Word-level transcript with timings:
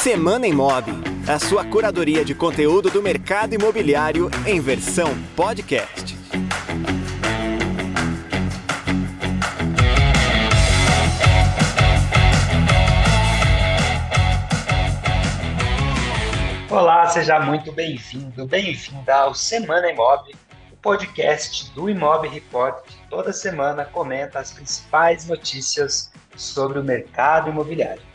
Semana 0.00 0.46
Imob, 0.46 0.84
a 1.28 1.38
sua 1.38 1.64
curadoria 1.64 2.24
de 2.24 2.34
conteúdo 2.34 2.90
do 2.90 3.02
mercado 3.02 3.54
imobiliário 3.54 4.30
em 4.46 4.60
versão 4.60 5.14
podcast. 5.36 6.16
Olá, 16.70 17.08
seja 17.08 17.40
muito 17.40 17.72
bem-vindo, 17.72 18.46
bem-vinda 18.46 19.14
ao 19.14 19.34
Semana 19.34 19.90
Imob, 19.90 20.34
o 20.72 20.76
podcast 20.76 21.70
do 21.74 21.90
Imob 21.90 22.28
Report, 22.28 22.84
que 22.84 22.96
toda 23.10 23.32
semana 23.32 23.84
comenta 23.84 24.38
as 24.38 24.52
principais 24.52 25.26
notícias 25.26 26.10
sobre 26.36 26.78
o 26.78 26.84
mercado 26.84 27.50
imobiliário. 27.50 28.07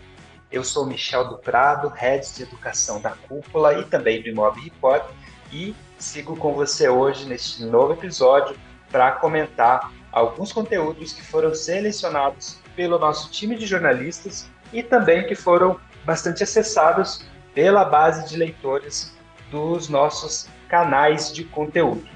Eu 0.53 0.63
sou 0.63 0.85
Michel 0.85 1.29
do 1.29 1.39
Prado, 1.39 1.87
Head 1.87 2.31
de 2.35 2.43
Educação 2.43 3.01
da 3.01 3.09
Cúpula 3.09 3.73
e 3.79 3.85
também 3.85 4.21
do 4.21 4.29
Imob 4.29 4.61
Report, 4.61 5.03
e 5.51 5.75
sigo 5.97 6.37
com 6.37 6.53
você 6.53 6.87
hoje 6.87 7.25
neste 7.25 7.65
novo 7.65 7.93
episódio 7.93 8.55
para 8.91 9.13
comentar 9.13 9.91
alguns 10.11 10.53
conteúdos 10.53 11.11
que 11.11 11.23
foram 11.23 11.55
selecionados 11.55 12.59
pelo 12.75 12.99
nosso 12.99 13.31
time 13.31 13.55
de 13.55 13.65
jornalistas 13.65 14.47
e 14.71 14.83
também 14.83 15.25
que 15.25 15.33
foram 15.33 15.79
bastante 16.05 16.43
acessados 16.43 17.25
pela 17.55 17.83
base 17.83 18.29
de 18.29 18.37
leitores 18.37 19.11
dos 19.49 19.89
nossos 19.89 20.47
canais 20.69 21.33
de 21.33 21.45
conteúdo. 21.45 22.07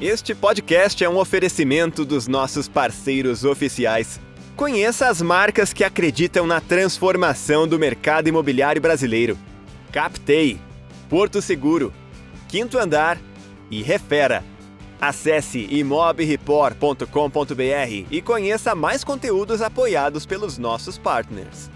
Este 0.00 0.34
podcast 0.34 1.02
é 1.02 1.08
um 1.08 1.16
oferecimento 1.16 2.04
dos 2.04 2.28
nossos 2.28 2.68
parceiros 2.68 3.44
oficiais. 3.44 4.20
Conheça 4.54 5.08
as 5.08 5.22
marcas 5.22 5.72
que 5.72 5.82
acreditam 5.82 6.46
na 6.46 6.60
transformação 6.60 7.66
do 7.66 7.78
mercado 7.78 8.28
imobiliário 8.28 8.80
brasileiro. 8.80 9.38
Captei, 9.90 10.60
Porto 11.08 11.40
Seguro, 11.40 11.94
Quinto 12.46 12.78
Andar 12.78 13.18
e 13.70 13.82
Refera. 13.82 14.44
Acesse 15.00 15.66
imobreport.com.br 15.70 18.06
e 18.10 18.20
conheça 18.20 18.74
mais 18.74 19.02
conteúdos 19.02 19.62
apoiados 19.62 20.26
pelos 20.26 20.58
nossos 20.58 20.98
partners. 20.98 21.70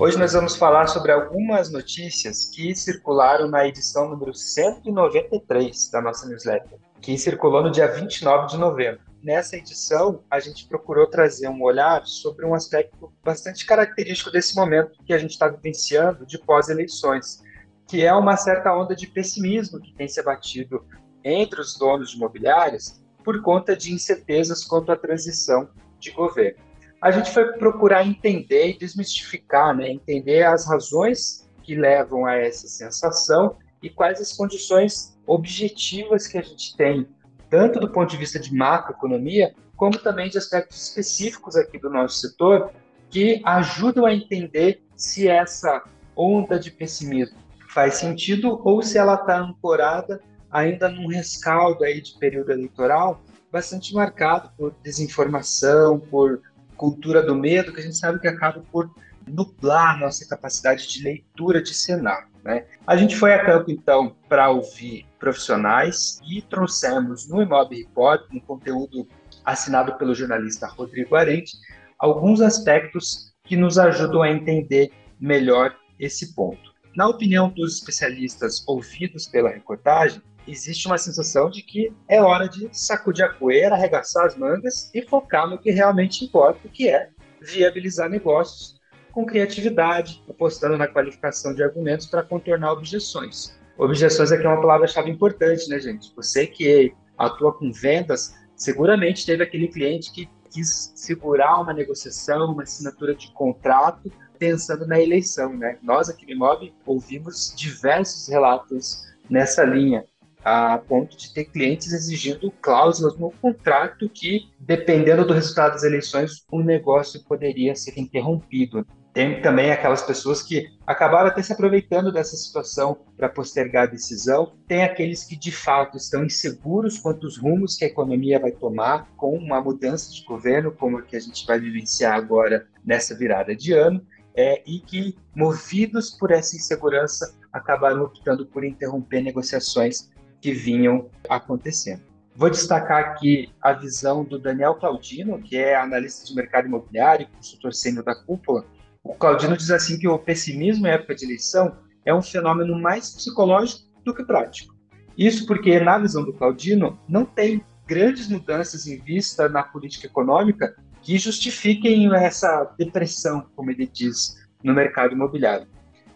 Hoje 0.00 0.16
nós 0.16 0.32
vamos 0.32 0.56
falar 0.56 0.86
sobre 0.86 1.12
algumas 1.12 1.70
notícias 1.70 2.46
que 2.46 2.74
circularam 2.74 3.50
na 3.50 3.68
edição 3.68 4.08
número 4.08 4.32
193 4.32 5.90
da 5.90 6.00
nossa 6.00 6.26
newsletter, 6.26 6.78
que 7.02 7.18
circulou 7.18 7.62
no 7.62 7.70
dia 7.70 7.86
29 7.86 8.46
de 8.46 8.56
novembro. 8.56 9.02
Nessa 9.22 9.58
edição, 9.58 10.24
a 10.30 10.40
gente 10.40 10.66
procurou 10.66 11.06
trazer 11.06 11.50
um 11.50 11.62
olhar 11.62 12.06
sobre 12.06 12.46
um 12.46 12.54
aspecto 12.54 13.12
bastante 13.22 13.66
característico 13.66 14.30
desse 14.30 14.56
momento 14.56 15.04
que 15.04 15.12
a 15.12 15.18
gente 15.18 15.32
está 15.32 15.48
vivenciando 15.48 16.24
de 16.24 16.38
pós-eleições, 16.38 17.42
que 17.86 18.02
é 18.02 18.14
uma 18.14 18.38
certa 18.38 18.74
onda 18.74 18.96
de 18.96 19.06
pessimismo 19.06 19.78
que 19.78 19.92
tem 19.92 20.08
se 20.08 20.18
abatido 20.18 20.82
entre 21.22 21.60
os 21.60 21.76
donos 21.76 22.12
de 22.12 22.16
imobiliárias 22.16 23.04
por 23.22 23.42
conta 23.42 23.76
de 23.76 23.92
incertezas 23.92 24.64
quanto 24.64 24.90
à 24.92 24.96
transição 24.96 25.68
de 25.98 26.10
governo. 26.10 26.69
A 27.00 27.10
gente 27.10 27.32
foi 27.32 27.52
procurar 27.52 28.06
entender 28.06 28.70
e 28.70 28.78
desmistificar, 28.78 29.74
né, 29.74 29.88
entender 29.88 30.42
as 30.42 30.68
razões 30.68 31.48
que 31.62 31.74
levam 31.74 32.26
a 32.26 32.36
essa 32.36 32.68
sensação 32.68 33.56
e 33.82 33.88
quais 33.88 34.20
as 34.20 34.32
condições 34.32 35.18
objetivas 35.26 36.26
que 36.26 36.36
a 36.36 36.42
gente 36.42 36.76
tem 36.76 37.08
tanto 37.48 37.80
do 37.80 37.90
ponto 37.90 38.10
de 38.10 38.16
vista 38.16 38.38
de 38.38 38.54
macroeconomia, 38.54 39.52
como 39.76 39.98
também 39.98 40.30
de 40.30 40.38
aspectos 40.38 40.88
específicos 40.88 41.56
aqui 41.56 41.78
do 41.78 41.90
nosso 41.90 42.20
setor, 42.20 42.70
que 43.10 43.42
ajudam 43.44 44.06
a 44.06 44.14
entender 44.14 44.82
se 44.94 45.26
essa 45.26 45.82
onda 46.14 46.58
de 46.58 46.70
pessimismo 46.70 47.36
faz 47.68 47.94
sentido 47.94 48.60
ou 48.64 48.82
se 48.82 48.98
ela 48.98 49.14
está 49.14 49.38
ancorada 49.38 50.20
ainda 50.50 50.88
num 50.88 51.08
rescaldo 51.08 51.82
aí 51.82 52.00
de 52.00 52.16
período 52.18 52.52
eleitoral 52.52 53.20
bastante 53.50 53.92
marcado 53.94 54.50
por 54.56 54.72
desinformação, 54.82 55.98
por 55.98 56.40
cultura 56.80 57.22
do 57.22 57.34
medo, 57.34 57.74
que 57.74 57.80
a 57.80 57.82
gente 57.82 57.98
sabe 57.98 58.18
que 58.18 58.26
acaba 58.26 58.64
por 58.72 58.90
nublar 59.26 60.00
nossa 60.00 60.26
capacidade 60.26 60.88
de 60.88 61.04
leitura 61.04 61.62
de 61.62 61.74
cenário. 61.74 62.26
Né? 62.42 62.64
A 62.86 62.96
gente 62.96 63.16
foi 63.16 63.34
a 63.34 63.44
campo, 63.44 63.70
então, 63.70 64.16
para 64.30 64.48
ouvir 64.48 65.06
profissionais 65.18 66.18
e 66.26 66.40
trouxemos 66.40 67.28
no 67.28 67.42
Imob 67.42 67.76
Report, 67.76 68.22
um 68.32 68.40
conteúdo 68.40 69.06
assinado 69.44 69.98
pelo 69.98 70.14
jornalista 70.14 70.66
Rodrigo 70.66 71.14
Arente, 71.16 71.52
alguns 71.98 72.40
aspectos 72.40 73.30
que 73.44 73.56
nos 73.56 73.78
ajudam 73.78 74.22
a 74.22 74.30
entender 74.30 74.90
melhor 75.20 75.76
esse 75.98 76.34
ponto. 76.34 76.72
Na 76.96 77.06
opinião 77.06 77.50
dos 77.50 77.74
especialistas 77.74 78.66
ouvidos 78.66 79.26
pela 79.26 79.50
reportagem, 79.50 80.22
existe 80.50 80.86
uma 80.86 80.98
sensação 80.98 81.50
de 81.50 81.62
que 81.62 81.92
é 82.08 82.20
hora 82.20 82.48
de 82.48 82.68
sacudir 82.72 83.24
a 83.24 83.28
poeira, 83.28 83.74
arregaçar 83.74 84.26
as 84.26 84.36
mangas 84.36 84.90
e 84.94 85.02
focar 85.02 85.48
no 85.48 85.58
que 85.58 85.70
realmente 85.70 86.24
importa, 86.24 86.68
que 86.68 86.88
é 86.88 87.10
viabilizar 87.40 88.08
negócios 88.08 88.80
com 89.12 89.26
criatividade, 89.26 90.22
apostando 90.28 90.76
na 90.76 90.86
qualificação 90.86 91.54
de 91.54 91.62
argumentos 91.62 92.06
para 92.06 92.22
contornar 92.22 92.72
objeções. 92.72 93.58
Objeções 93.76 94.30
aqui 94.30 94.44
é 94.44 94.48
uma 94.48 94.60
palavra-chave 94.60 95.10
importante, 95.10 95.68
né, 95.68 95.80
gente? 95.80 96.12
Você 96.14 96.46
que 96.46 96.92
atua 97.16 97.52
com 97.52 97.72
vendas, 97.72 98.34
seguramente 98.54 99.26
teve 99.26 99.42
aquele 99.42 99.68
cliente 99.68 100.12
que 100.12 100.28
quis 100.50 100.92
segurar 100.94 101.60
uma 101.60 101.72
negociação, 101.72 102.52
uma 102.52 102.62
assinatura 102.62 103.14
de 103.14 103.32
contrato, 103.32 104.12
pensando 104.38 104.86
na 104.86 105.00
eleição, 105.00 105.56
né? 105.56 105.78
Nós 105.82 106.08
aqui 106.08 106.26
no 106.26 106.32
Imob 106.32 106.72
ouvimos 106.84 107.54
diversos 107.56 108.28
relatos 108.28 109.06
nessa 109.28 109.64
linha, 109.64 110.04
a 110.44 110.78
ponto 110.78 111.16
de 111.16 111.32
ter 111.32 111.44
clientes 111.44 111.92
exigindo 111.92 112.52
cláusulas 112.62 113.16
no 113.18 113.30
contrato 113.30 114.08
que, 114.08 114.48
dependendo 114.58 115.24
do 115.24 115.34
resultado 115.34 115.72
das 115.72 115.82
eleições, 115.82 116.44
o 116.50 116.62
negócio 116.62 117.22
poderia 117.24 117.74
ser 117.74 117.98
interrompido. 117.98 118.86
Tem 119.12 119.42
também 119.42 119.72
aquelas 119.72 120.02
pessoas 120.02 120.40
que 120.40 120.68
acabaram 120.86 121.28
até 121.28 121.42
se 121.42 121.52
aproveitando 121.52 122.12
dessa 122.12 122.36
situação 122.36 122.96
para 123.16 123.28
postergar 123.28 123.82
a 123.82 123.90
decisão. 123.90 124.52
Tem 124.68 124.84
aqueles 124.84 125.24
que, 125.24 125.36
de 125.36 125.50
fato, 125.50 125.96
estão 125.96 126.24
inseguros 126.24 126.98
quanto 126.98 127.26
aos 127.26 127.36
rumos 127.36 127.76
que 127.76 127.84
a 127.84 127.88
economia 127.88 128.38
vai 128.38 128.52
tomar 128.52 129.10
com 129.16 129.36
uma 129.36 129.60
mudança 129.60 130.12
de 130.12 130.24
governo, 130.24 130.70
como 130.70 130.98
a 130.98 131.02
que 131.02 131.16
a 131.16 131.20
gente 131.20 131.44
vai 131.44 131.58
vivenciar 131.58 132.14
agora 132.14 132.66
nessa 132.84 133.16
virada 133.16 133.54
de 133.54 133.72
ano, 133.72 134.00
é, 134.36 134.62
e 134.64 134.78
que, 134.78 135.18
movidos 135.34 136.10
por 136.10 136.30
essa 136.30 136.54
insegurança, 136.54 137.34
acabaram 137.52 138.04
optando 138.04 138.46
por 138.46 138.64
interromper 138.64 139.22
negociações 139.22 140.08
que 140.40 140.52
vinham 140.52 141.10
acontecendo. 141.28 142.02
Vou 142.34 142.48
destacar 142.48 143.00
aqui 143.00 143.52
a 143.60 143.72
visão 143.72 144.24
do 144.24 144.38
Daniel 144.38 144.74
Claudino, 144.74 145.40
que 145.42 145.56
é 145.56 145.76
analista 145.76 146.26
de 146.26 146.34
mercado 146.34 146.66
imobiliário 146.66 147.28
consultor 147.28 147.74
sênior 147.74 148.04
da 148.04 148.14
Cúpula, 148.14 148.64
o 149.02 149.14
Claudino 149.14 149.56
diz 149.56 149.70
assim 149.70 149.98
que 149.98 150.06
o 150.06 150.18
pessimismo 150.18 150.86
em 150.86 150.90
época 150.90 151.14
de 151.14 151.24
eleição 151.24 151.76
é 152.04 152.14
um 152.14 152.22
fenômeno 152.22 152.78
mais 152.78 153.10
psicológico 153.10 153.88
do 154.04 154.14
que 154.14 154.24
prático. 154.24 154.74
Isso 155.16 155.46
porque, 155.46 155.80
na 155.80 155.98
visão 155.98 156.24
do 156.24 156.32
Claudino, 156.32 156.98
não 157.08 157.24
tem 157.24 157.64
grandes 157.86 158.28
mudanças 158.28 158.86
em 158.86 158.98
vista 158.98 159.48
na 159.48 159.62
política 159.62 160.06
econômica 160.06 160.76
que 161.02 161.18
justifiquem 161.18 162.14
essa 162.14 162.74
depressão, 162.78 163.46
como 163.56 163.70
ele 163.70 163.86
diz, 163.86 164.36
no 164.62 164.74
mercado 164.74 165.14
imobiliário. 165.14 165.66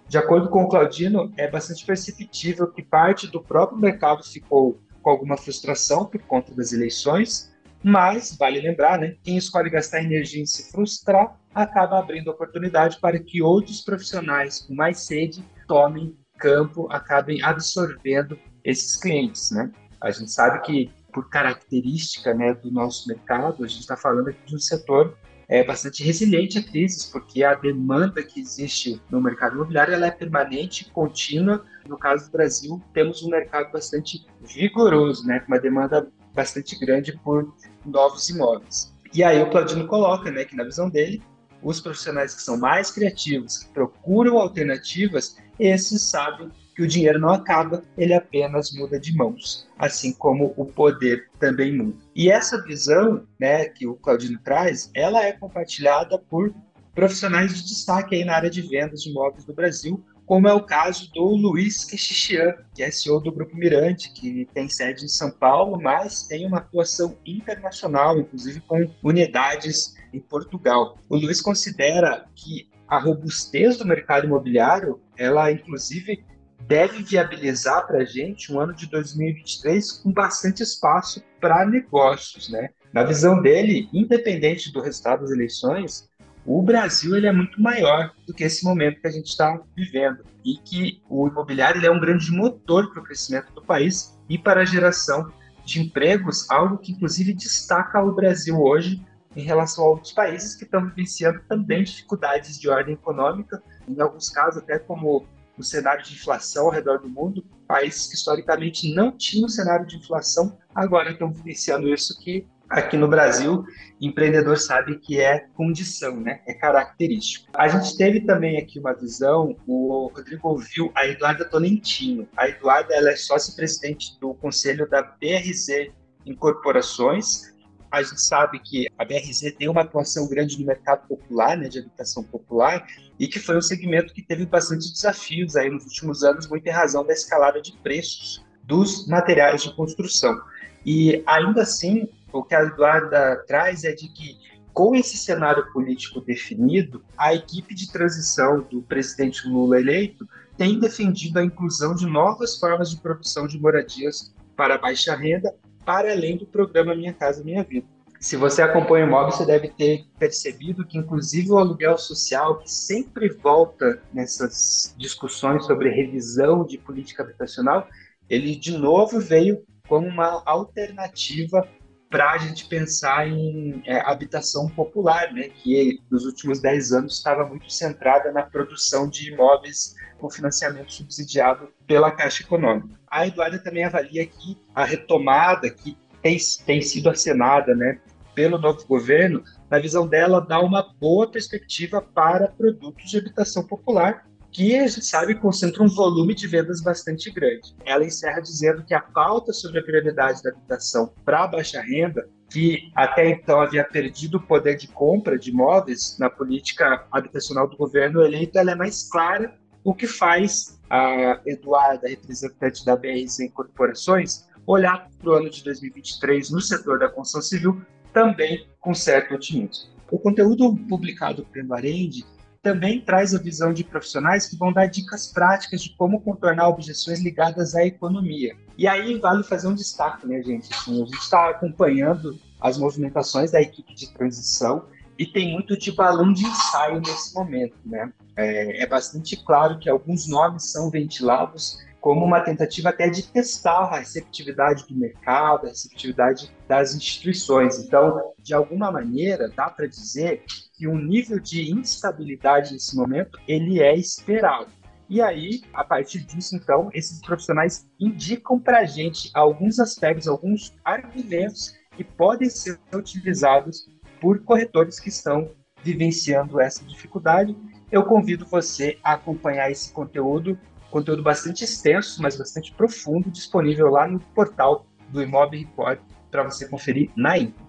De 0.08 0.18
acordo 0.18 0.48
com 0.48 0.62
o 0.62 0.68
Claudino, 0.68 1.32
é 1.36 1.48
bastante 1.48 1.84
perceptível 1.84 2.66
que 2.70 2.82
parte 2.82 3.26
do 3.26 3.42
próprio 3.42 3.78
mercado 3.78 4.22
ficou 4.22 4.78
com 5.02 5.10
alguma 5.10 5.36
frustração 5.36 6.06
por 6.06 6.20
conta 6.22 6.54
das 6.54 6.72
eleições, 6.72 7.52
mas 7.82 8.36
vale 8.36 8.60
lembrar, 8.60 8.98
né, 8.98 9.16
quem 9.22 9.36
escolhe 9.36 9.68
gastar 9.68 10.02
energia 10.02 10.42
em 10.42 10.46
se 10.46 10.70
frustrar 10.70 11.38
acaba 11.54 11.98
abrindo 11.98 12.30
oportunidade 12.30 12.98
para 12.98 13.18
que 13.18 13.42
outros 13.42 13.82
profissionais 13.82 14.60
com 14.60 14.74
mais 14.74 15.00
sede 15.00 15.44
tomem 15.68 16.16
campo, 16.38 16.88
acabem 16.90 17.42
absorvendo 17.42 18.38
esses 18.64 18.96
clientes, 18.96 19.50
né? 19.50 19.70
A 20.00 20.10
gente 20.10 20.30
sabe 20.30 20.60
que 20.62 20.90
por 21.12 21.28
característica 21.28 22.34
né, 22.34 22.54
do 22.54 22.72
nosso 22.72 23.06
mercado, 23.06 23.64
a 23.64 23.68
gente 23.68 23.80
está 23.80 23.96
falando 23.96 24.28
aqui 24.28 24.44
de 24.46 24.56
um 24.56 24.58
setor 24.58 25.16
é 25.48 25.62
bastante 25.62 26.02
resiliente 26.02 26.58
a 26.58 26.62
crises, 26.62 27.04
porque 27.06 27.44
a 27.44 27.54
demanda 27.54 28.22
que 28.22 28.40
existe 28.40 29.00
no 29.10 29.20
mercado 29.20 29.56
imobiliário 29.56 29.94
ela 29.94 30.06
é 30.06 30.10
permanente, 30.10 30.90
contínua. 30.90 31.64
No 31.88 31.98
caso 31.98 32.26
do 32.26 32.32
Brasil, 32.32 32.82
temos 32.92 33.22
um 33.22 33.30
mercado 33.30 33.70
bastante 33.72 34.24
vigoroso, 34.40 35.26
né, 35.26 35.40
com 35.40 35.48
uma 35.48 35.60
demanda 35.60 36.10
bastante 36.34 36.78
grande 36.78 37.16
por 37.18 37.54
novos 37.84 38.28
imóveis. 38.28 38.94
E 39.12 39.22
aí 39.22 39.40
o 39.42 39.50
Claudino 39.50 39.86
coloca 39.86 40.30
né, 40.30 40.44
que, 40.44 40.56
na 40.56 40.64
visão 40.64 40.88
dele, 40.88 41.22
os 41.62 41.80
profissionais 41.80 42.34
que 42.34 42.42
são 42.42 42.58
mais 42.58 42.90
criativos, 42.90 43.58
que 43.58 43.72
procuram 43.72 44.38
alternativas, 44.38 45.36
esses 45.58 46.02
sabem 46.02 46.50
que 46.74 46.82
o 46.82 46.88
dinheiro 46.88 47.18
não 47.18 47.30
acaba, 47.30 47.82
ele 47.96 48.12
apenas 48.12 48.72
muda 48.72 48.98
de 48.98 49.16
mãos, 49.16 49.68
assim 49.78 50.12
como 50.12 50.52
o 50.56 50.64
poder 50.64 51.28
também 51.38 51.76
muda. 51.76 51.96
E 52.14 52.30
essa 52.30 52.62
visão, 52.62 53.26
né, 53.38 53.66
que 53.66 53.86
o 53.86 53.94
Claudino 53.94 54.38
traz, 54.42 54.90
ela 54.94 55.22
é 55.22 55.32
compartilhada 55.32 56.18
por 56.18 56.52
profissionais 56.94 57.54
de 57.54 57.68
destaque 57.68 58.14
aí 58.14 58.24
na 58.24 58.36
área 58.36 58.50
de 58.50 58.62
vendas 58.62 59.02
de 59.02 59.10
imóveis 59.10 59.44
do 59.44 59.52
Brasil, 59.52 60.02
como 60.26 60.48
é 60.48 60.54
o 60.54 60.62
caso 60.62 61.10
do 61.12 61.24
Luiz 61.24 61.84
Quechichian, 61.84 62.54
que 62.74 62.82
é 62.82 62.90
CEO 62.90 63.20
do 63.20 63.32
Grupo 63.32 63.56
Mirante, 63.56 64.10
que 64.12 64.48
tem 64.54 64.68
sede 64.68 65.04
em 65.04 65.08
São 65.08 65.30
Paulo, 65.30 65.80
mas 65.80 66.22
tem 66.22 66.46
uma 66.46 66.58
atuação 66.58 67.18
internacional, 67.26 68.18
inclusive 68.18 68.60
com 68.60 68.88
unidades 69.02 69.94
em 70.12 70.20
Portugal. 70.20 70.96
O 71.10 71.16
Luiz 71.16 71.42
considera 71.42 72.26
que 72.34 72.68
a 72.88 72.98
robustez 72.98 73.76
do 73.76 73.84
mercado 73.84 74.26
imobiliário, 74.26 75.00
ela 75.16 75.50
inclusive 75.50 76.24
deve 76.66 77.02
viabilizar 77.02 77.86
para 77.86 77.98
a 77.98 78.04
gente 78.04 78.52
um 78.52 78.60
ano 78.60 78.74
de 78.74 78.86
2023 78.86 79.92
com 79.92 80.12
bastante 80.12 80.62
espaço 80.62 81.22
para 81.40 81.66
negócios, 81.66 82.48
né? 82.48 82.70
Na 82.92 83.02
visão 83.02 83.42
dele, 83.42 83.88
independente 83.92 84.72
do 84.72 84.80
resultado 84.80 85.22
das 85.22 85.30
eleições, 85.30 86.08
o 86.46 86.62
Brasil 86.62 87.16
ele 87.16 87.26
é 87.26 87.32
muito 87.32 87.60
maior 87.60 88.12
do 88.26 88.34
que 88.34 88.44
esse 88.44 88.64
momento 88.64 89.00
que 89.00 89.08
a 89.08 89.10
gente 89.10 89.26
está 89.26 89.60
vivendo 89.74 90.24
e 90.44 90.58
que 90.58 91.02
o 91.08 91.26
imobiliário 91.26 91.78
ele 91.78 91.86
é 91.86 91.90
um 91.90 92.00
grande 92.00 92.30
motor 92.30 92.92
para 92.92 93.00
o 93.00 93.04
crescimento 93.04 93.52
do 93.52 93.62
país 93.62 94.18
e 94.28 94.38
para 94.38 94.60
a 94.60 94.64
geração 94.64 95.32
de 95.64 95.80
empregos, 95.80 96.48
algo 96.50 96.78
que 96.78 96.92
inclusive 96.92 97.32
destaca 97.32 98.02
o 98.02 98.14
Brasil 98.14 98.60
hoje 98.60 99.04
em 99.34 99.42
relação 99.42 99.84
a 99.84 99.88
outros 99.88 100.12
países 100.12 100.54
que 100.54 100.64
estão 100.64 100.86
vivenciando 100.86 101.40
também 101.48 101.82
dificuldades 101.82 102.58
de 102.58 102.68
ordem 102.68 102.94
econômica, 102.94 103.62
em 103.88 103.98
alguns 104.00 104.28
casos 104.28 104.62
até 104.62 104.78
como 104.78 105.26
o 105.58 105.62
cenário 105.62 106.04
de 106.04 106.14
inflação 106.14 106.66
ao 106.66 106.70
redor 106.70 106.98
do 106.98 107.08
mundo, 107.08 107.44
países 107.66 108.06
que 108.06 108.14
historicamente 108.14 108.94
não 108.94 109.16
tinham 109.16 109.48
cenário 109.48 109.86
de 109.86 109.96
inflação 109.96 110.56
agora 110.74 111.12
estão 111.12 111.32
vivenciando 111.32 111.88
isso 111.88 112.18
que 112.20 112.46
aqui 112.68 112.96
no 112.96 113.06
Brasil, 113.06 113.64
empreendedor 114.00 114.58
sabe 114.58 114.98
que 114.98 115.20
é 115.20 115.46
condição, 115.54 116.20
né? 116.20 116.40
É 116.46 116.54
característico. 116.54 117.46
A 117.54 117.68
gente 117.68 117.96
teve 117.96 118.20
também 118.20 118.58
aqui 118.58 118.78
uma 118.78 118.92
visão, 118.92 119.56
o 119.66 120.10
Rodrigo 120.14 120.48
ouviu 120.48 120.90
a 120.94 121.06
Eduarda 121.06 121.44
Tolentino. 121.44 122.28
A 122.36 122.48
Eduarda 122.48 122.94
ela 122.94 123.10
é 123.10 123.16
sócia-presidente 123.16 124.18
do 124.20 124.34
Conselho 124.34 124.88
da 124.88 125.02
BRZ 125.02 125.92
Incorporações. 126.26 127.53
A 127.94 128.02
gente 128.02 128.20
sabe 128.20 128.58
que 128.58 128.88
a 128.98 129.04
BRZ 129.04 129.54
tem 129.56 129.68
uma 129.68 129.82
atuação 129.82 130.28
grande 130.28 130.58
no 130.58 130.66
mercado 130.66 131.06
popular, 131.06 131.56
né, 131.56 131.68
de 131.68 131.78
habitação 131.78 132.24
popular, 132.24 132.86
e 133.18 133.28
que 133.28 133.38
foi 133.38 133.56
um 133.56 133.62
segmento 133.62 134.12
que 134.12 134.20
teve 134.20 134.44
bastante 134.44 134.92
desafios 134.92 135.54
aí 135.54 135.70
nos 135.70 135.84
últimos 135.84 136.24
anos, 136.24 136.48
muito 136.48 136.66
em 136.66 136.72
razão 136.72 137.06
da 137.06 137.12
escalada 137.12 137.62
de 137.62 137.72
preços 137.78 138.44
dos 138.64 139.06
materiais 139.06 139.62
de 139.62 139.74
construção. 139.76 140.40
E 140.84 141.22
ainda 141.26 141.62
assim, 141.62 142.08
o 142.32 142.42
que 142.42 142.54
a 142.54 142.62
Eduarda 142.62 143.44
traz 143.46 143.84
é 143.84 143.92
de 143.92 144.08
que, 144.08 144.36
com 144.72 144.96
esse 144.96 145.16
cenário 145.16 145.72
político 145.72 146.20
definido, 146.20 147.02
a 147.16 147.32
equipe 147.32 147.74
de 147.74 147.92
transição 147.92 148.60
do 148.62 148.82
presidente 148.82 149.46
Lula 149.46 149.80
eleito 149.80 150.28
tem 150.56 150.80
defendido 150.80 151.38
a 151.38 151.44
inclusão 151.44 151.94
de 151.94 152.06
novas 152.06 152.58
formas 152.58 152.90
de 152.90 152.96
produção 152.96 153.46
de 153.46 153.58
moradias 153.58 154.34
para 154.56 154.78
baixa 154.78 155.14
renda, 155.14 155.54
para 155.84 156.12
além 156.12 156.36
do 156.36 156.46
programa 156.46 156.94
Minha 156.94 157.12
Casa 157.12 157.44
Minha 157.44 157.62
Vida. 157.62 157.86
Se 158.20 158.36
você 158.36 158.62
acompanha 158.62 159.04
o 159.04 159.08
imóvel, 159.08 159.32
você 159.32 159.44
deve 159.44 159.68
ter 159.68 160.06
percebido 160.18 160.86
que, 160.86 160.96
inclusive, 160.96 161.50
o 161.50 161.58
aluguel 161.58 161.98
social, 161.98 162.58
que 162.58 162.70
sempre 162.70 163.28
volta 163.28 164.00
nessas 164.14 164.94
discussões 164.96 165.66
sobre 165.66 165.90
revisão 165.90 166.64
de 166.64 166.78
política 166.78 167.22
habitacional, 167.22 167.86
ele 168.28 168.56
de 168.56 168.78
novo 168.78 169.20
veio 169.20 169.62
como 169.86 170.06
uma 170.06 170.42
alternativa 170.46 171.68
para 172.10 172.32
a 172.32 172.38
gente 172.38 172.66
pensar 172.66 173.28
em 173.28 173.82
é, 173.86 174.00
habitação 174.00 174.68
popular, 174.68 175.32
né, 175.32 175.48
que 175.48 176.00
nos 176.10 176.24
últimos 176.24 176.60
10 176.60 176.92
anos 176.92 177.16
estava 177.16 177.44
muito 177.44 177.72
centrada 177.72 178.30
na 178.32 178.42
produção 178.42 179.08
de 179.08 179.32
imóveis 179.32 179.94
com 180.18 180.30
financiamento 180.30 180.92
subsidiado 180.92 181.68
pela 181.86 182.10
Caixa 182.10 182.42
Econômica. 182.42 182.98
A 183.10 183.26
Eduarda 183.26 183.58
também 183.58 183.84
avalia 183.84 184.26
que 184.26 184.56
a 184.74 184.84
retomada 184.84 185.68
que 185.68 185.96
tem, 186.22 186.38
tem 186.64 186.80
sido 186.80 187.10
acenada 187.10 187.74
né, 187.74 188.00
pelo 188.34 188.58
novo 188.58 188.84
governo, 188.86 189.42
na 189.70 189.78
visão 189.78 190.06
dela, 190.06 190.40
dá 190.40 190.60
uma 190.60 190.82
boa 191.00 191.30
perspectiva 191.30 192.00
para 192.00 192.48
produtos 192.48 193.10
de 193.10 193.18
habitação 193.18 193.66
popular, 193.66 194.26
que 194.54 194.78
a 194.78 194.86
gente 194.86 195.04
sabe 195.04 195.34
concentra 195.34 195.82
um 195.82 195.88
volume 195.88 196.32
de 196.32 196.46
vendas 196.46 196.80
bastante 196.80 197.28
grande. 197.28 197.74
Ela 197.84 198.04
encerra 198.04 198.40
dizendo 198.40 198.84
que 198.84 198.94
a 198.94 199.00
pauta 199.00 199.52
sobre 199.52 199.80
a 199.80 199.82
prioridade 199.82 200.40
da 200.44 200.50
habitação 200.50 201.12
para 201.24 201.48
baixa 201.48 201.82
renda, 201.82 202.24
que 202.48 202.88
até 202.94 203.30
então 203.30 203.60
havia 203.60 203.82
perdido 203.82 204.36
o 204.36 204.40
poder 204.40 204.76
de 204.76 204.86
compra 204.86 205.36
de 205.36 205.50
imóveis 205.50 206.16
na 206.20 206.30
política 206.30 207.04
habitacional 207.10 207.68
do 207.68 207.76
governo 207.76 208.22
eleito, 208.22 208.56
ela 208.56 208.70
é 208.70 208.74
mais 208.76 209.10
clara, 209.10 209.52
o 209.82 209.92
que 209.92 210.06
faz 210.06 210.80
a 210.88 211.40
Eduarda, 211.44 212.08
representante 212.08 212.84
da 212.84 212.94
BRZ 212.94 213.40
em 213.40 213.50
Corporações, 213.50 214.46
olhar 214.64 215.10
para 215.18 215.30
o 215.30 215.32
ano 215.32 215.50
de 215.50 215.64
2023 215.64 216.50
no 216.50 216.60
setor 216.60 217.00
da 217.00 217.08
construção 217.08 217.42
civil 217.42 217.82
também 218.12 218.68
com 218.80 218.94
certo 218.94 219.34
otimismo. 219.34 219.90
O 220.12 220.18
conteúdo 220.18 220.76
publicado 220.88 221.44
pelo 221.46 221.74
Arende 221.74 222.24
também 222.64 222.98
traz 222.98 223.34
a 223.34 223.38
visão 223.38 223.74
de 223.74 223.84
profissionais 223.84 224.46
que 224.46 224.56
vão 224.56 224.72
dar 224.72 224.86
dicas 224.86 225.26
práticas 225.26 225.82
de 225.82 225.90
como 225.90 226.22
contornar 226.22 226.68
objeções 226.68 227.20
ligadas 227.20 227.74
à 227.74 227.84
economia. 227.84 228.56
E 228.78 228.88
aí 228.88 229.18
vale 229.18 229.44
fazer 229.44 229.68
um 229.68 229.74
destaque, 229.74 230.26
né, 230.26 230.42
gente? 230.42 230.72
Assim, 230.72 231.02
a 231.02 231.04
gente 231.04 231.18
está 231.18 231.50
acompanhando 231.50 232.40
as 232.58 232.78
movimentações 232.78 233.50
da 233.52 233.60
equipe 233.60 233.94
de 233.94 234.10
transição 234.14 234.86
e 235.18 235.26
tem 235.26 235.52
muito 235.52 235.78
de 235.78 235.92
balão 235.92 236.32
de 236.32 236.44
ensaio 236.44 237.00
nesse 237.00 237.34
momento, 237.34 237.76
né? 237.84 238.10
É, 238.34 238.82
é 238.82 238.86
bastante 238.86 239.36
claro 239.36 239.78
que 239.78 239.88
alguns 239.88 240.26
nomes 240.26 240.72
são 240.72 240.90
ventilados 240.90 241.78
como 242.04 242.22
uma 242.22 242.42
tentativa 242.42 242.90
até 242.90 243.08
de 243.08 243.22
testar 243.26 243.78
a 243.78 243.98
receptividade 244.00 244.86
do 244.86 244.94
mercado, 244.94 245.64
a 245.64 245.70
receptividade 245.70 246.54
das 246.68 246.94
instituições. 246.94 247.78
Então, 247.78 248.34
de 248.38 248.52
alguma 248.52 248.92
maneira, 248.92 249.48
dá 249.48 249.70
para 249.70 249.86
dizer 249.86 250.44
que 250.74 250.86
o 250.86 250.98
nível 250.98 251.40
de 251.40 251.72
instabilidade 251.72 252.74
nesse 252.74 252.94
momento 252.94 253.40
ele 253.48 253.80
é 253.80 253.96
esperado. 253.96 254.70
E 255.08 255.22
aí, 255.22 255.62
a 255.72 255.82
partir 255.82 256.18
disso, 256.26 256.54
então, 256.54 256.90
esses 256.92 257.22
profissionais 257.22 257.86
indicam 257.98 258.60
para 258.60 258.80
a 258.80 258.84
gente 258.84 259.30
alguns 259.32 259.80
aspectos, 259.80 260.28
alguns 260.28 260.74
argumentos 260.84 261.74
que 261.96 262.04
podem 262.04 262.50
ser 262.50 262.78
utilizados 262.94 263.88
por 264.20 264.44
corretores 264.44 265.00
que 265.00 265.08
estão 265.08 265.50
vivenciando 265.82 266.60
essa 266.60 266.84
dificuldade. 266.84 267.56
Eu 267.90 268.04
convido 268.04 268.44
você 268.44 268.98
a 269.02 269.14
acompanhar 269.14 269.70
esse 269.70 269.90
conteúdo 269.90 270.58
conteúdo 270.94 271.24
bastante 271.24 271.64
extenso, 271.64 272.22
mas 272.22 272.36
bastante 272.36 272.72
profundo, 272.72 273.28
disponível 273.28 273.88
lá 273.88 274.06
no 274.06 274.20
portal 274.20 274.86
do 275.08 275.20
Imob 275.20 275.58
Report 275.58 275.98
para 276.30 276.44
você 276.44 276.68
conferir 276.68 277.10
na 277.16 277.36
íntegra. 277.36 277.64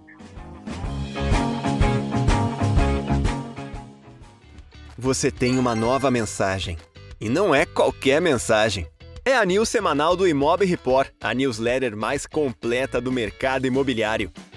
Você 4.95 5.31
tem 5.31 5.57
uma 5.57 5.73
nova 5.75 6.11
mensagem. 6.11 6.77
E 7.19 7.27
não 7.27 7.55
é 7.55 7.65
qualquer 7.65 8.21
mensagem. 8.21 8.87
É 9.25 9.35
a 9.35 9.43
news 9.43 9.69
semanal 9.69 10.15
do 10.15 10.27
Imob 10.27 10.63
Report, 10.63 11.09
a 11.19 11.33
newsletter 11.33 11.97
mais 11.97 12.27
completa 12.27 13.01
do 13.01 13.11
mercado 13.11 13.65
imobiliário. 13.65 14.31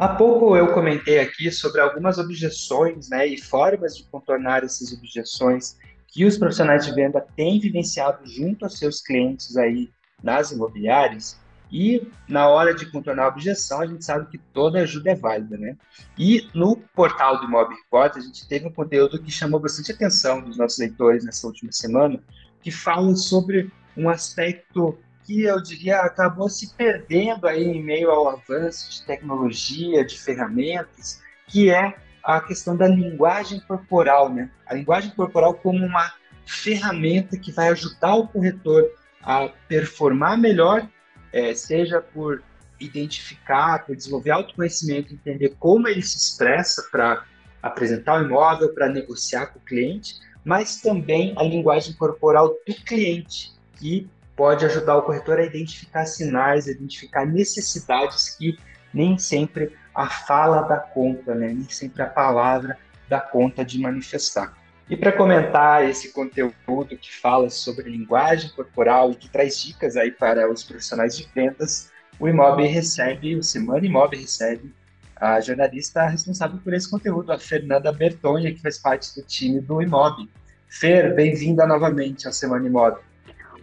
Há 0.00 0.08
pouco 0.08 0.56
eu 0.56 0.72
comentei 0.72 1.18
aqui 1.18 1.52
sobre 1.52 1.78
algumas 1.78 2.16
objeções 2.16 3.10
né, 3.10 3.26
e 3.26 3.38
formas 3.38 3.94
de 3.94 4.04
contornar 4.04 4.64
essas 4.64 4.94
objeções 4.94 5.76
que 6.08 6.24
os 6.24 6.38
profissionais 6.38 6.86
de 6.86 6.94
venda 6.94 7.20
têm 7.36 7.60
vivenciado 7.60 8.26
junto 8.26 8.64
aos 8.64 8.78
seus 8.78 9.02
clientes 9.02 9.58
aí 9.58 9.90
nas 10.22 10.52
imobiliárias. 10.52 11.38
E 11.70 12.10
na 12.26 12.48
hora 12.48 12.74
de 12.74 12.90
contornar 12.90 13.24
a 13.24 13.28
objeção, 13.28 13.82
a 13.82 13.86
gente 13.86 14.02
sabe 14.02 14.30
que 14.30 14.38
toda 14.38 14.80
ajuda 14.80 15.10
é 15.10 15.14
válida, 15.14 15.58
né? 15.58 15.76
E 16.16 16.48
no 16.54 16.78
portal 16.94 17.38
do 17.38 17.44
Imob 17.44 17.74
Report, 17.74 18.16
a 18.16 18.20
gente 18.20 18.48
teve 18.48 18.66
um 18.66 18.72
conteúdo 18.72 19.22
que 19.22 19.30
chamou 19.30 19.60
bastante 19.60 19.92
atenção 19.92 20.40
dos 20.40 20.56
nossos 20.56 20.78
leitores 20.78 21.26
nessa 21.26 21.46
última 21.46 21.72
semana, 21.72 22.18
que 22.62 22.70
falam 22.70 23.14
sobre 23.14 23.70
um 23.94 24.08
aspecto 24.08 24.98
que 25.24 25.42
eu 25.42 25.62
diria 25.62 26.00
acabou 26.00 26.48
se 26.48 26.74
perdendo 26.74 27.46
aí 27.46 27.64
em 27.64 27.82
meio 27.82 28.10
ao 28.10 28.28
avanço 28.28 28.90
de 28.90 29.06
tecnologia, 29.06 30.04
de 30.04 30.18
ferramentas, 30.18 31.22
que 31.46 31.70
é 31.70 31.94
a 32.22 32.40
questão 32.40 32.76
da 32.76 32.86
linguagem 32.86 33.60
corporal, 33.60 34.32
né? 34.32 34.50
A 34.66 34.74
linguagem 34.74 35.10
corporal 35.12 35.54
como 35.54 35.84
uma 35.84 36.12
ferramenta 36.46 37.36
que 37.36 37.52
vai 37.52 37.68
ajudar 37.68 38.14
o 38.16 38.28
corretor 38.28 38.90
a 39.22 39.48
performar 39.68 40.38
melhor, 40.38 40.88
é, 41.32 41.54
seja 41.54 42.00
por 42.00 42.42
identificar, 42.78 43.84
por 43.84 43.94
desenvolver 43.94 44.30
autoconhecimento, 44.30 45.12
entender 45.12 45.54
como 45.58 45.86
ele 45.86 46.02
se 46.02 46.16
expressa 46.16 46.82
para 46.90 47.24
apresentar 47.62 48.20
o 48.20 48.24
imóvel, 48.24 48.72
para 48.74 48.88
negociar 48.88 49.46
com 49.46 49.58
o 49.58 49.62
cliente, 49.62 50.14
mas 50.44 50.80
também 50.80 51.34
a 51.36 51.42
linguagem 51.42 51.94
corporal 51.94 52.48
do 52.66 52.74
cliente, 52.84 53.52
que 53.76 54.08
pode 54.40 54.64
ajudar 54.64 54.96
o 54.96 55.02
corretor 55.02 55.38
a 55.38 55.44
identificar 55.44 56.06
sinais, 56.06 56.66
a 56.66 56.70
identificar 56.70 57.26
necessidades 57.26 58.30
que 58.30 58.58
nem 58.90 59.18
sempre 59.18 59.76
a 59.94 60.08
fala 60.08 60.62
dá 60.62 60.78
conta, 60.78 61.34
né? 61.34 61.48
nem 61.48 61.68
sempre 61.68 62.00
a 62.00 62.06
palavra 62.06 62.78
dá 63.06 63.20
conta 63.20 63.62
de 63.62 63.78
manifestar. 63.78 64.56
E 64.88 64.96
para 64.96 65.12
comentar 65.12 65.86
esse 65.86 66.10
conteúdo 66.14 66.96
que 66.98 67.14
fala 67.20 67.50
sobre 67.50 67.90
linguagem 67.90 68.48
corporal 68.56 69.10
e 69.10 69.14
que 69.14 69.28
traz 69.28 69.60
dicas 69.60 69.94
aí 69.94 70.10
para 70.10 70.50
os 70.50 70.64
profissionais 70.64 71.18
de 71.18 71.28
vendas, 71.34 71.90
o 72.18 72.26
Imob 72.26 72.66
recebe, 72.66 73.36
o 73.36 73.42
Semana 73.42 73.84
Imob 73.84 74.16
recebe 74.16 74.74
a 75.16 75.38
jornalista 75.42 76.06
responsável 76.06 76.58
por 76.64 76.72
esse 76.72 76.90
conteúdo, 76.90 77.30
a 77.30 77.38
Fernanda 77.38 77.92
Bertonha, 77.92 78.50
que 78.54 78.62
faz 78.62 78.78
parte 78.78 79.14
do 79.14 79.22
time 79.22 79.60
do 79.60 79.82
Imob. 79.82 80.30
Fer, 80.66 81.14
bem-vinda 81.14 81.66
novamente 81.66 82.26
ao 82.26 82.32
Semana 82.32 82.66
Imob. 82.66 83.09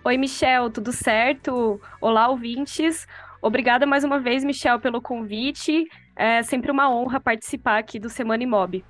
Oi, 0.04 0.18
Michel, 0.18 0.70
tudo 0.70 0.94
certo? 0.94 1.82
Olá, 2.00 2.30
ouvintes. 2.30 3.06
Obrigada 3.42 3.86
mais 3.86 4.04
uma 4.04 4.20
vez, 4.20 4.44
Michel, 4.44 4.80
pelo 4.80 5.02
convite. 5.02 5.86
É 6.16 6.42
sempre 6.44 6.72
uma 6.72 6.90
honra 6.90 7.20
participar 7.20 7.78
aqui 7.78 8.00
do 8.00 8.10
Semana 8.10 8.44
Imob. 8.44 8.84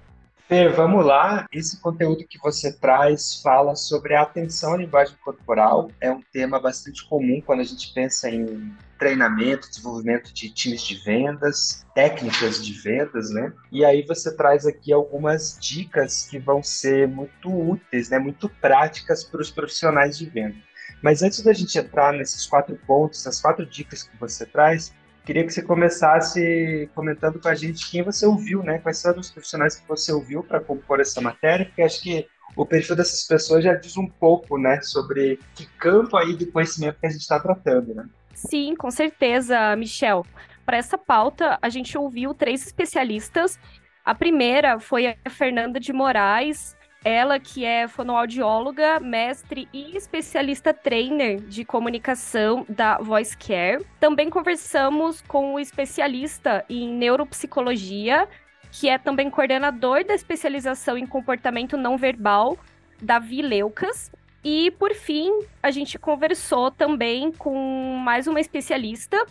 Fer, 0.47 0.71
vamos 0.73 1.05
lá. 1.05 1.45
Esse 1.51 1.81
conteúdo 1.81 2.25
que 2.29 2.39
você 2.39 2.71
traz 2.71 3.41
fala 3.41 3.75
sobre 3.75 4.15
a 4.15 4.21
atenção 4.21 4.73
à 4.73 4.77
linguagem 4.77 5.15
corporal. 5.23 5.89
É 5.99 6.11
um 6.11 6.21
tema 6.31 6.59
bastante 6.59 7.05
comum 7.07 7.41
quando 7.45 7.59
a 7.61 7.65
gente 7.65 7.93
pensa 7.93 8.29
em 8.29 8.73
treinamento, 8.97 9.69
desenvolvimento 9.69 10.33
de 10.33 10.49
times 10.49 10.81
de 10.83 10.95
vendas, 11.03 11.85
técnicas 11.93 12.63
de 12.63 12.73
vendas, 12.73 13.29
né? 13.29 13.51
E 13.71 13.83
aí 13.83 14.05
você 14.05 14.35
traz 14.35 14.65
aqui 14.65 14.93
algumas 14.93 15.57
dicas 15.59 16.25
que 16.27 16.39
vão 16.39 16.63
ser 16.63 17.07
muito 17.07 17.49
úteis, 17.49 18.09
né? 18.09 18.17
Muito 18.17 18.47
práticas 18.47 19.23
para 19.23 19.41
os 19.41 19.51
profissionais 19.51 20.17
de 20.17 20.27
venda. 20.27 20.66
Mas 21.01 21.21
antes 21.21 21.41
da 21.41 21.53
gente 21.53 21.77
entrar 21.77 22.13
nesses 22.13 22.45
quatro 22.45 22.77
pontos, 22.87 23.25
as 23.27 23.41
quatro 23.41 23.65
dicas 23.65 24.03
que 24.03 24.17
você 24.17 24.45
traz, 24.45 24.93
Queria 25.27 25.45
que 25.45 25.51
você 25.51 25.61
começasse 25.61 26.89
comentando 26.95 27.37
com 27.37 27.49
a 27.49 27.53
gente 27.53 27.91
quem 27.91 28.01
você 28.01 28.25
ouviu, 28.25 28.63
né? 28.63 28.79
Quais 28.79 28.99
são 28.99 29.13
os 29.19 29.29
profissionais 29.29 29.75
que 29.75 29.85
você 29.85 30.09
ouviu 30.13 30.41
para 30.41 30.61
compor 30.61 31.01
essa 31.01 31.19
matéria, 31.19 31.65
porque 31.65 31.81
acho 31.81 32.01
que 32.01 32.25
o 32.55 32.65
perfil 32.65 32.95
dessas 32.95 33.27
pessoas 33.27 33.61
já 33.61 33.73
diz 33.73 33.97
um 33.97 34.07
pouco, 34.07 34.57
né, 34.57 34.81
sobre 34.81 35.37
que 35.53 35.65
campo 35.77 36.15
aí 36.15 36.33
de 36.33 36.45
conhecimento 36.45 36.97
que 36.99 37.05
a 37.05 37.09
gente 37.09 37.19
está 37.19 37.37
tratando, 37.41 37.93
né? 37.93 38.05
Sim, 38.33 38.73
com 38.75 38.89
certeza, 38.89 39.75
Michel. 39.75 40.25
Para 40.65 40.77
essa 40.77 40.97
pauta, 40.97 41.59
a 41.61 41.67
gente 41.67 41.97
ouviu 41.97 42.33
três 42.33 42.65
especialistas. 42.65 43.59
A 44.05 44.15
primeira 44.15 44.79
foi 44.79 45.07
a 45.07 45.29
Fernanda 45.29 45.77
de 45.77 45.91
Moraes, 45.91 46.73
ela 47.07 47.39
que 47.39 47.63
é 47.63 47.87
fonoaudióloga, 47.87 48.99
mestre 48.99 49.67
e 49.71 49.95
especialista 49.95 50.73
trainer 50.73 51.39
de 51.39 51.63
comunicação 51.63 52.65
da 52.67 52.97
Voice 52.97 53.37
Care. 53.37 53.85
Também 53.99 54.29
conversamos 54.29 55.21
com 55.21 55.53
o 55.53 55.59
especialista 55.59 56.65
em 56.69 56.89
neuropsicologia, 56.89 58.27
que 58.71 58.89
é 58.89 58.97
também 58.97 59.29
coordenador 59.29 60.03
da 60.03 60.13
especialização 60.13 60.97
em 60.97 61.05
comportamento 61.05 61.77
não 61.77 61.97
verbal, 61.97 62.57
Davi 63.01 63.41
Leucas. 63.41 64.11
E, 64.43 64.71
por 64.71 64.93
fim, 64.93 65.31
a 65.63 65.71
gente 65.71 65.97
conversou 65.97 66.69
também 66.71 67.31
com 67.31 67.55
mais 68.03 68.27
uma 68.27 68.39
especialista, 68.39 69.25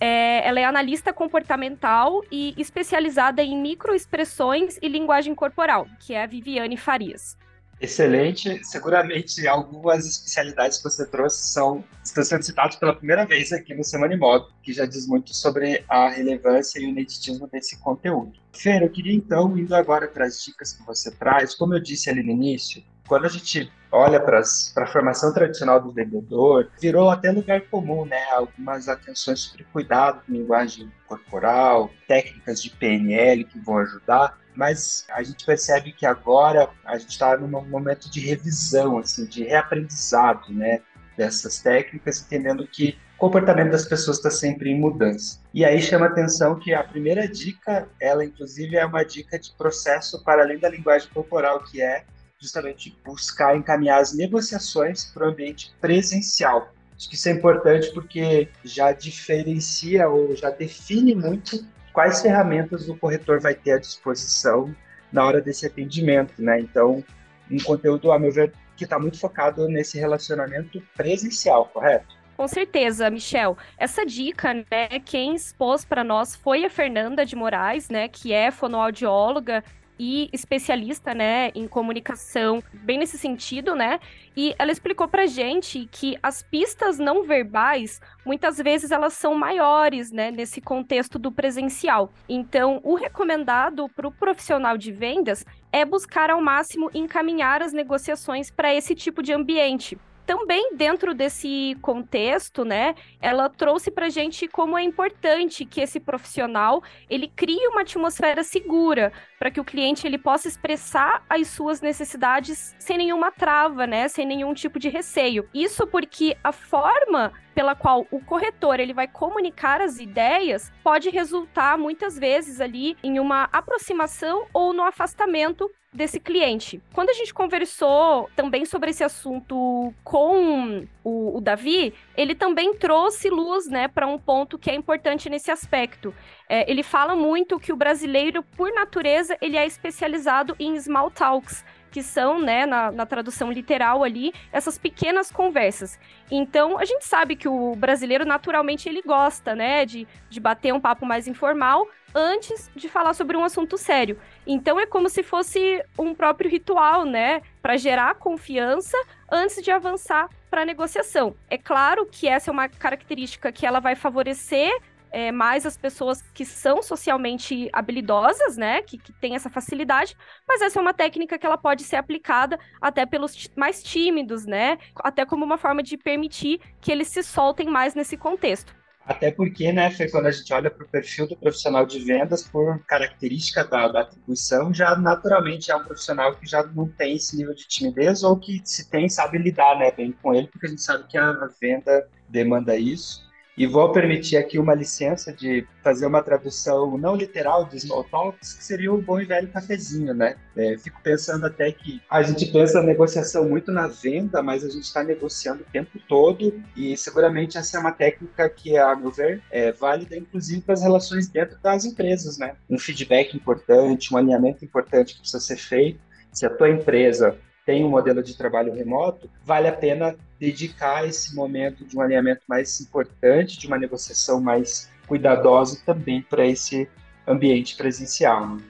é, 0.00 0.46
ela 0.48 0.58
é 0.58 0.64
analista 0.64 1.12
comportamental 1.12 2.24
e 2.32 2.54
especializada 2.56 3.42
em 3.42 3.60
microexpressões 3.60 4.78
e 4.80 4.88
linguagem 4.88 5.34
corporal, 5.34 5.86
que 6.00 6.14
é 6.14 6.22
a 6.22 6.26
Viviane 6.26 6.76
Farias. 6.76 7.36
Excelente. 7.80 8.62
Seguramente 8.62 9.46
algumas 9.48 10.06
especialidades 10.06 10.78
que 10.78 10.84
você 10.84 11.06
trouxe 11.06 11.50
são, 11.50 11.82
estão 12.04 12.22
sendo 12.22 12.42
citadas 12.42 12.76
pela 12.76 12.94
primeira 12.94 13.24
vez 13.24 13.52
aqui 13.52 13.74
no 13.74 13.82
Semana 13.82 14.14
que 14.62 14.72
já 14.72 14.84
diz 14.84 15.06
muito 15.06 15.34
sobre 15.34 15.82
a 15.88 16.10
relevância 16.10 16.78
e 16.78 16.84
o 16.84 16.88
ineditismo 16.88 17.46
desse 17.46 17.78
conteúdo. 17.80 18.38
Fer, 18.52 18.82
eu 18.82 18.90
queria 18.90 19.14
então, 19.14 19.56
indo 19.56 19.74
agora 19.74 20.06
para 20.08 20.26
as 20.26 20.44
dicas 20.44 20.74
que 20.74 20.84
você 20.84 21.10
traz, 21.10 21.54
como 21.54 21.74
eu 21.74 21.80
disse 21.80 22.10
ali 22.10 22.22
no 22.22 22.32
início, 22.32 22.82
quando 23.10 23.24
a 23.24 23.28
gente 23.28 23.68
olha 23.90 24.20
para 24.20 24.38
a 24.38 24.86
formação 24.86 25.34
tradicional 25.34 25.80
do 25.80 25.90
vendedor, 25.90 26.70
virou 26.80 27.10
até 27.10 27.32
lugar 27.32 27.62
comum, 27.62 28.04
né? 28.04 28.22
Algumas 28.30 28.88
atenções 28.88 29.40
sobre 29.40 29.64
cuidado 29.72 30.22
com 30.24 30.32
linguagem 30.32 30.88
corporal, 31.08 31.90
técnicas 32.06 32.62
de 32.62 32.70
PNL 32.70 33.42
que 33.42 33.58
vão 33.58 33.78
ajudar, 33.78 34.38
mas 34.54 35.04
a 35.10 35.24
gente 35.24 35.44
percebe 35.44 35.90
que 35.90 36.06
agora 36.06 36.70
a 36.84 36.96
gente 36.98 37.10
está 37.10 37.36
num 37.36 37.48
momento 37.48 38.08
de 38.08 38.20
revisão, 38.20 38.98
assim, 38.98 39.26
de 39.26 39.42
reaprendizado, 39.42 40.52
né? 40.52 40.80
Dessas 41.16 41.58
técnicas, 41.58 42.22
entendendo 42.22 42.64
que 42.64 42.96
o 43.16 43.18
comportamento 43.18 43.72
das 43.72 43.86
pessoas 43.86 44.18
está 44.18 44.30
sempre 44.30 44.70
em 44.70 44.78
mudança. 44.78 45.40
E 45.52 45.64
aí 45.64 45.82
chama 45.82 46.06
atenção 46.06 46.60
que 46.60 46.72
a 46.72 46.84
primeira 46.84 47.26
dica, 47.26 47.88
ela 48.00 48.24
inclusive 48.24 48.76
é 48.76 48.86
uma 48.86 49.02
dica 49.02 49.36
de 49.36 49.52
processo 49.58 50.22
para 50.22 50.44
além 50.44 50.60
da 50.60 50.68
linguagem 50.68 51.10
corporal, 51.12 51.64
que 51.64 51.82
é 51.82 52.04
justamente 52.40 52.96
buscar 53.04 53.54
encaminhar 53.54 54.00
as 54.00 54.14
negociações 54.14 55.04
para 55.04 55.26
o 55.26 55.30
ambiente 55.30 55.72
presencial. 55.78 56.72
Acho 56.96 57.08
que 57.08 57.14
isso 57.14 57.28
é 57.28 57.32
importante 57.32 57.92
porque 57.92 58.48
já 58.64 58.92
diferencia 58.92 60.08
ou 60.08 60.34
já 60.34 60.50
define 60.50 61.14
muito 61.14 61.64
quais 61.92 62.22
ferramentas 62.22 62.88
o 62.88 62.96
corretor 62.96 63.40
vai 63.40 63.54
ter 63.54 63.72
à 63.72 63.78
disposição 63.78 64.74
na 65.12 65.24
hora 65.24 65.40
desse 65.40 65.66
atendimento, 65.66 66.32
né? 66.38 66.60
Então, 66.60 67.04
um 67.50 67.58
conteúdo, 67.58 68.10
a 68.12 68.18
meu 68.18 68.32
ver, 68.32 68.52
que 68.76 68.84
está 68.84 68.98
muito 68.98 69.18
focado 69.18 69.68
nesse 69.68 69.98
relacionamento 69.98 70.80
presencial, 70.96 71.66
correto? 71.66 72.18
Com 72.36 72.48
certeza, 72.48 73.10
Michel. 73.10 73.58
Essa 73.76 74.06
dica, 74.06 74.54
né, 74.54 74.88
quem 75.04 75.34
expôs 75.34 75.84
para 75.84 76.02
nós 76.02 76.34
foi 76.34 76.64
a 76.64 76.70
Fernanda 76.70 77.26
de 77.26 77.36
Moraes, 77.36 77.90
né, 77.90 78.08
que 78.08 78.32
é 78.32 78.50
fonoaudióloga 78.50 79.62
e 80.02 80.30
especialista, 80.32 81.12
né, 81.12 81.50
em 81.54 81.68
comunicação, 81.68 82.62
bem 82.72 82.96
nesse 82.96 83.18
sentido, 83.18 83.74
né? 83.74 84.00
E 84.34 84.54
ela 84.58 84.72
explicou 84.72 85.06
pra 85.06 85.26
gente 85.26 85.86
que 85.92 86.16
as 86.22 86.42
pistas 86.42 86.98
não 86.98 87.22
verbais, 87.22 88.00
muitas 88.24 88.56
vezes 88.56 88.90
elas 88.90 89.12
são 89.12 89.34
maiores, 89.34 90.10
né, 90.10 90.30
nesse 90.30 90.58
contexto 90.58 91.18
do 91.18 91.30
presencial. 91.30 92.10
Então, 92.26 92.80
o 92.82 92.94
recomendado 92.94 93.90
para 93.90 94.08
o 94.08 94.12
profissional 94.12 94.78
de 94.78 94.90
vendas 94.90 95.44
é 95.70 95.84
buscar 95.84 96.30
ao 96.30 96.40
máximo 96.40 96.90
encaminhar 96.94 97.60
as 97.60 97.74
negociações 97.74 98.50
para 98.50 98.74
esse 98.74 98.94
tipo 98.94 99.22
de 99.22 99.34
ambiente 99.34 99.98
também 100.30 100.76
dentro 100.76 101.12
desse 101.12 101.76
contexto, 101.82 102.64
né, 102.64 102.94
ela 103.20 103.48
trouxe 103.48 103.90
para 103.90 104.08
gente 104.08 104.46
como 104.46 104.78
é 104.78 104.82
importante 104.84 105.64
que 105.64 105.80
esse 105.80 105.98
profissional 105.98 106.84
ele 107.08 107.26
crie 107.26 107.66
uma 107.66 107.80
atmosfera 107.80 108.44
segura 108.44 109.12
para 109.40 109.50
que 109.50 109.58
o 109.58 109.64
cliente 109.64 110.06
ele 110.06 110.18
possa 110.18 110.46
expressar 110.46 111.24
as 111.28 111.48
suas 111.48 111.80
necessidades 111.80 112.76
sem 112.78 112.96
nenhuma 112.96 113.32
trava, 113.32 113.88
né, 113.88 114.06
sem 114.06 114.24
nenhum 114.24 114.54
tipo 114.54 114.78
de 114.78 114.88
receio. 114.88 115.48
Isso 115.52 115.84
porque 115.84 116.36
a 116.44 116.52
forma 116.52 117.32
pela 117.54 117.74
qual 117.74 118.06
o 118.10 118.20
corretor 118.20 118.80
ele 118.80 118.92
vai 118.92 119.08
comunicar 119.08 119.80
as 119.80 119.98
ideias 119.98 120.72
pode 120.82 121.10
resultar 121.10 121.76
muitas 121.76 122.18
vezes 122.18 122.60
ali 122.60 122.96
em 123.02 123.18
uma 123.18 123.48
aproximação 123.52 124.46
ou 124.52 124.72
no 124.72 124.82
afastamento 124.82 125.70
desse 125.92 126.20
cliente. 126.20 126.80
Quando 126.94 127.10
a 127.10 127.12
gente 127.12 127.34
conversou 127.34 128.30
também 128.36 128.64
sobre 128.64 128.90
esse 128.90 129.02
assunto 129.02 129.92
com 130.04 130.86
o, 131.02 131.36
o 131.36 131.40
Davi, 131.40 131.92
ele 132.16 132.34
também 132.34 132.74
trouxe 132.74 133.28
luz, 133.28 133.68
né, 133.68 133.88
para 133.88 134.06
um 134.06 134.18
ponto 134.18 134.56
que 134.56 134.70
é 134.70 134.74
importante 134.74 135.28
nesse 135.28 135.50
aspecto. 135.50 136.14
É, 136.48 136.70
ele 136.70 136.84
fala 136.84 137.16
muito 137.16 137.58
que 137.58 137.72
o 137.72 137.76
brasileiro, 137.76 138.42
por 138.56 138.72
natureza, 138.72 139.36
ele 139.40 139.56
é 139.56 139.66
especializado 139.66 140.54
em 140.60 140.78
small 140.78 141.10
talks 141.10 141.64
que 141.90 142.02
são, 142.02 142.40
né, 142.40 142.66
na, 142.66 142.90
na, 142.92 143.04
tradução 143.04 143.50
literal 143.50 144.04
ali, 144.04 144.32
essas 144.52 144.78
pequenas 144.78 145.30
conversas. 145.30 145.98
Então, 146.30 146.78
a 146.78 146.84
gente 146.84 147.04
sabe 147.04 147.36
que 147.36 147.48
o 147.48 147.74
brasileiro, 147.74 148.24
naturalmente, 148.24 148.88
ele 148.88 149.02
gosta, 149.02 149.54
né, 149.54 149.84
de, 149.84 150.06
de 150.28 150.40
bater 150.40 150.72
um 150.72 150.80
papo 150.80 151.04
mais 151.04 151.26
informal 151.26 151.88
antes 152.14 152.70
de 152.74 152.88
falar 152.88 153.14
sobre 153.14 153.36
um 153.36 153.44
assunto 153.44 153.76
sério. 153.76 154.18
Então, 154.46 154.78
é 154.78 154.86
como 154.86 155.08
se 155.08 155.22
fosse 155.22 155.82
um 155.98 156.14
próprio 156.14 156.50
ritual, 156.50 157.04
né, 157.04 157.42
para 157.62 157.76
gerar 157.76 158.14
confiança 158.14 158.96
antes 159.30 159.62
de 159.62 159.70
avançar 159.70 160.28
para 160.50 160.62
a 160.62 160.64
negociação. 160.64 161.36
É 161.48 161.56
claro 161.56 162.06
que 162.06 162.26
essa 162.26 162.50
é 162.50 162.52
uma 162.52 162.68
característica 162.68 163.52
que 163.52 163.64
ela 163.64 163.78
vai 163.78 163.94
favorecer 163.94 164.70
é, 165.10 165.32
mais 165.32 165.66
as 165.66 165.76
pessoas 165.76 166.22
que 166.34 166.44
são 166.44 166.82
socialmente 166.82 167.68
habilidosas, 167.72 168.56
né, 168.56 168.82
que, 168.82 168.98
que 168.98 169.12
têm 169.12 169.34
essa 169.34 169.50
facilidade, 169.50 170.16
mas 170.46 170.60
essa 170.62 170.78
é 170.78 170.82
uma 170.82 170.94
técnica 170.94 171.38
que 171.38 171.46
ela 171.46 171.58
pode 171.58 171.82
ser 171.82 171.96
aplicada 171.96 172.58
até 172.80 173.04
pelos 173.04 173.48
mais 173.56 173.82
tímidos, 173.82 174.46
né, 174.46 174.78
até 174.96 175.24
como 175.24 175.44
uma 175.44 175.58
forma 175.58 175.82
de 175.82 175.96
permitir 175.96 176.60
que 176.80 176.90
eles 176.90 177.08
se 177.08 177.22
soltem 177.22 177.68
mais 177.68 177.94
nesse 177.94 178.16
contexto. 178.16 178.80
Até 179.04 179.32
porque, 179.32 179.72
né, 179.72 179.90
Fê, 179.90 180.08
quando 180.08 180.26
a 180.26 180.30
gente 180.30 180.52
olha 180.52 180.70
para 180.70 180.84
o 180.84 180.88
perfil 180.88 181.26
do 181.26 181.36
profissional 181.36 181.84
de 181.84 181.98
vendas, 181.98 182.46
por 182.46 182.78
característica 182.84 183.64
da, 183.64 183.88
da, 183.88 184.02
atribuição, 184.02 184.72
já 184.72 184.94
naturalmente 184.94 185.70
é 185.70 185.74
um 185.74 185.82
profissional 185.82 186.36
que 186.36 186.46
já 186.46 186.62
não 186.62 186.86
tem 186.86 187.16
esse 187.16 187.36
nível 187.36 187.52
de 187.52 187.66
timidez 187.66 188.22
ou 188.22 188.38
que 188.38 188.60
se 188.64 188.88
tem 188.88 189.08
sabe 189.08 189.38
lidar 189.38 189.76
né, 189.78 189.90
bem 189.90 190.12
com 190.12 190.32
ele, 190.32 190.46
porque 190.46 190.66
a 190.66 190.68
gente 190.68 190.82
sabe 190.82 191.08
que 191.08 191.18
a 191.18 191.48
venda 191.60 192.08
demanda 192.28 192.76
isso. 192.76 193.28
E 193.60 193.66
vou 193.66 193.92
permitir 193.92 194.38
aqui 194.38 194.58
uma 194.58 194.74
licença 194.74 195.30
de 195.30 195.66
fazer 195.84 196.06
uma 196.06 196.22
tradução 196.22 196.96
não 196.96 197.14
literal 197.14 197.66
de 197.66 197.78
Small 197.78 198.04
Talks, 198.04 198.54
que 198.54 198.64
seria 198.64 198.90
o 198.90 199.02
bom 199.02 199.20
e 199.20 199.26
velho 199.26 199.48
cafezinho, 199.48 200.14
né? 200.14 200.36
É, 200.56 200.78
fico 200.78 200.98
pensando 201.02 201.44
até 201.44 201.70
que 201.70 202.00
a 202.08 202.22
gente 202.22 202.46
pensa 202.46 202.78
a 202.78 202.82
negociação 202.82 203.46
muito 203.46 203.70
na 203.70 203.86
venda, 203.86 204.42
mas 204.42 204.64
a 204.64 204.70
gente 204.70 204.84
está 204.84 205.04
negociando 205.04 205.60
o 205.60 205.70
tempo 205.70 205.98
todo 206.08 206.58
e 206.74 206.96
seguramente 206.96 207.58
essa 207.58 207.76
é 207.76 207.80
uma 207.80 207.92
técnica 207.92 208.48
que, 208.48 208.78
a 208.78 208.96
meu 208.96 209.10
ver, 209.10 209.42
é 209.50 209.70
válida 209.72 210.16
inclusive 210.16 210.62
para 210.62 210.72
as 210.72 210.82
relações 210.82 211.28
dentro 211.28 211.58
das 211.62 211.84
empresas, 211.84 212.38
né? 212.38 212.56
Um 212.70 212.78
feedback 212.78 213.36
importante, 213.36 214.14
um 214.14 214.16
alinhamento 214.16 214.64
importante 214.64 215.12
que 215.12 215.20
precisa 215.20 215.38
ser 215.38 215.58
feito. 215.58 216.00
Se 216.32 216.46
a 216.46 216.48
tua 216.48 216.70
empresa 216.70 217.36
tem 217.70 217.84
um 217.84 217.88
modelo 217.88 218.20
de 218.20 218.36
trabalho 218.36 218.74
remoto, 218.74 219.30
vale 219.44 219.68
a 219.68 219.72
pena 219.72 220.16
dedicar 220.40 221.06
esse 221.06 221.36
momento 221.36 221.84
de 221.84 221.96
um 221.96 222.00
alinhamento 222.00 222.42
mais 222.48 222.80
importante, 222.80 223.56
de 223.56 223.68
uma 223.68 223.78
negociação 223.78 224.40
mais 224.40 224.90
cuidadosa 225.06 225.80
também 225.86 226.20
para 226.20 226.44
esse 226.44 226.88
ambiente 227.28 227.76
presencial. 227.76 228.56
Né? 228.56 228.62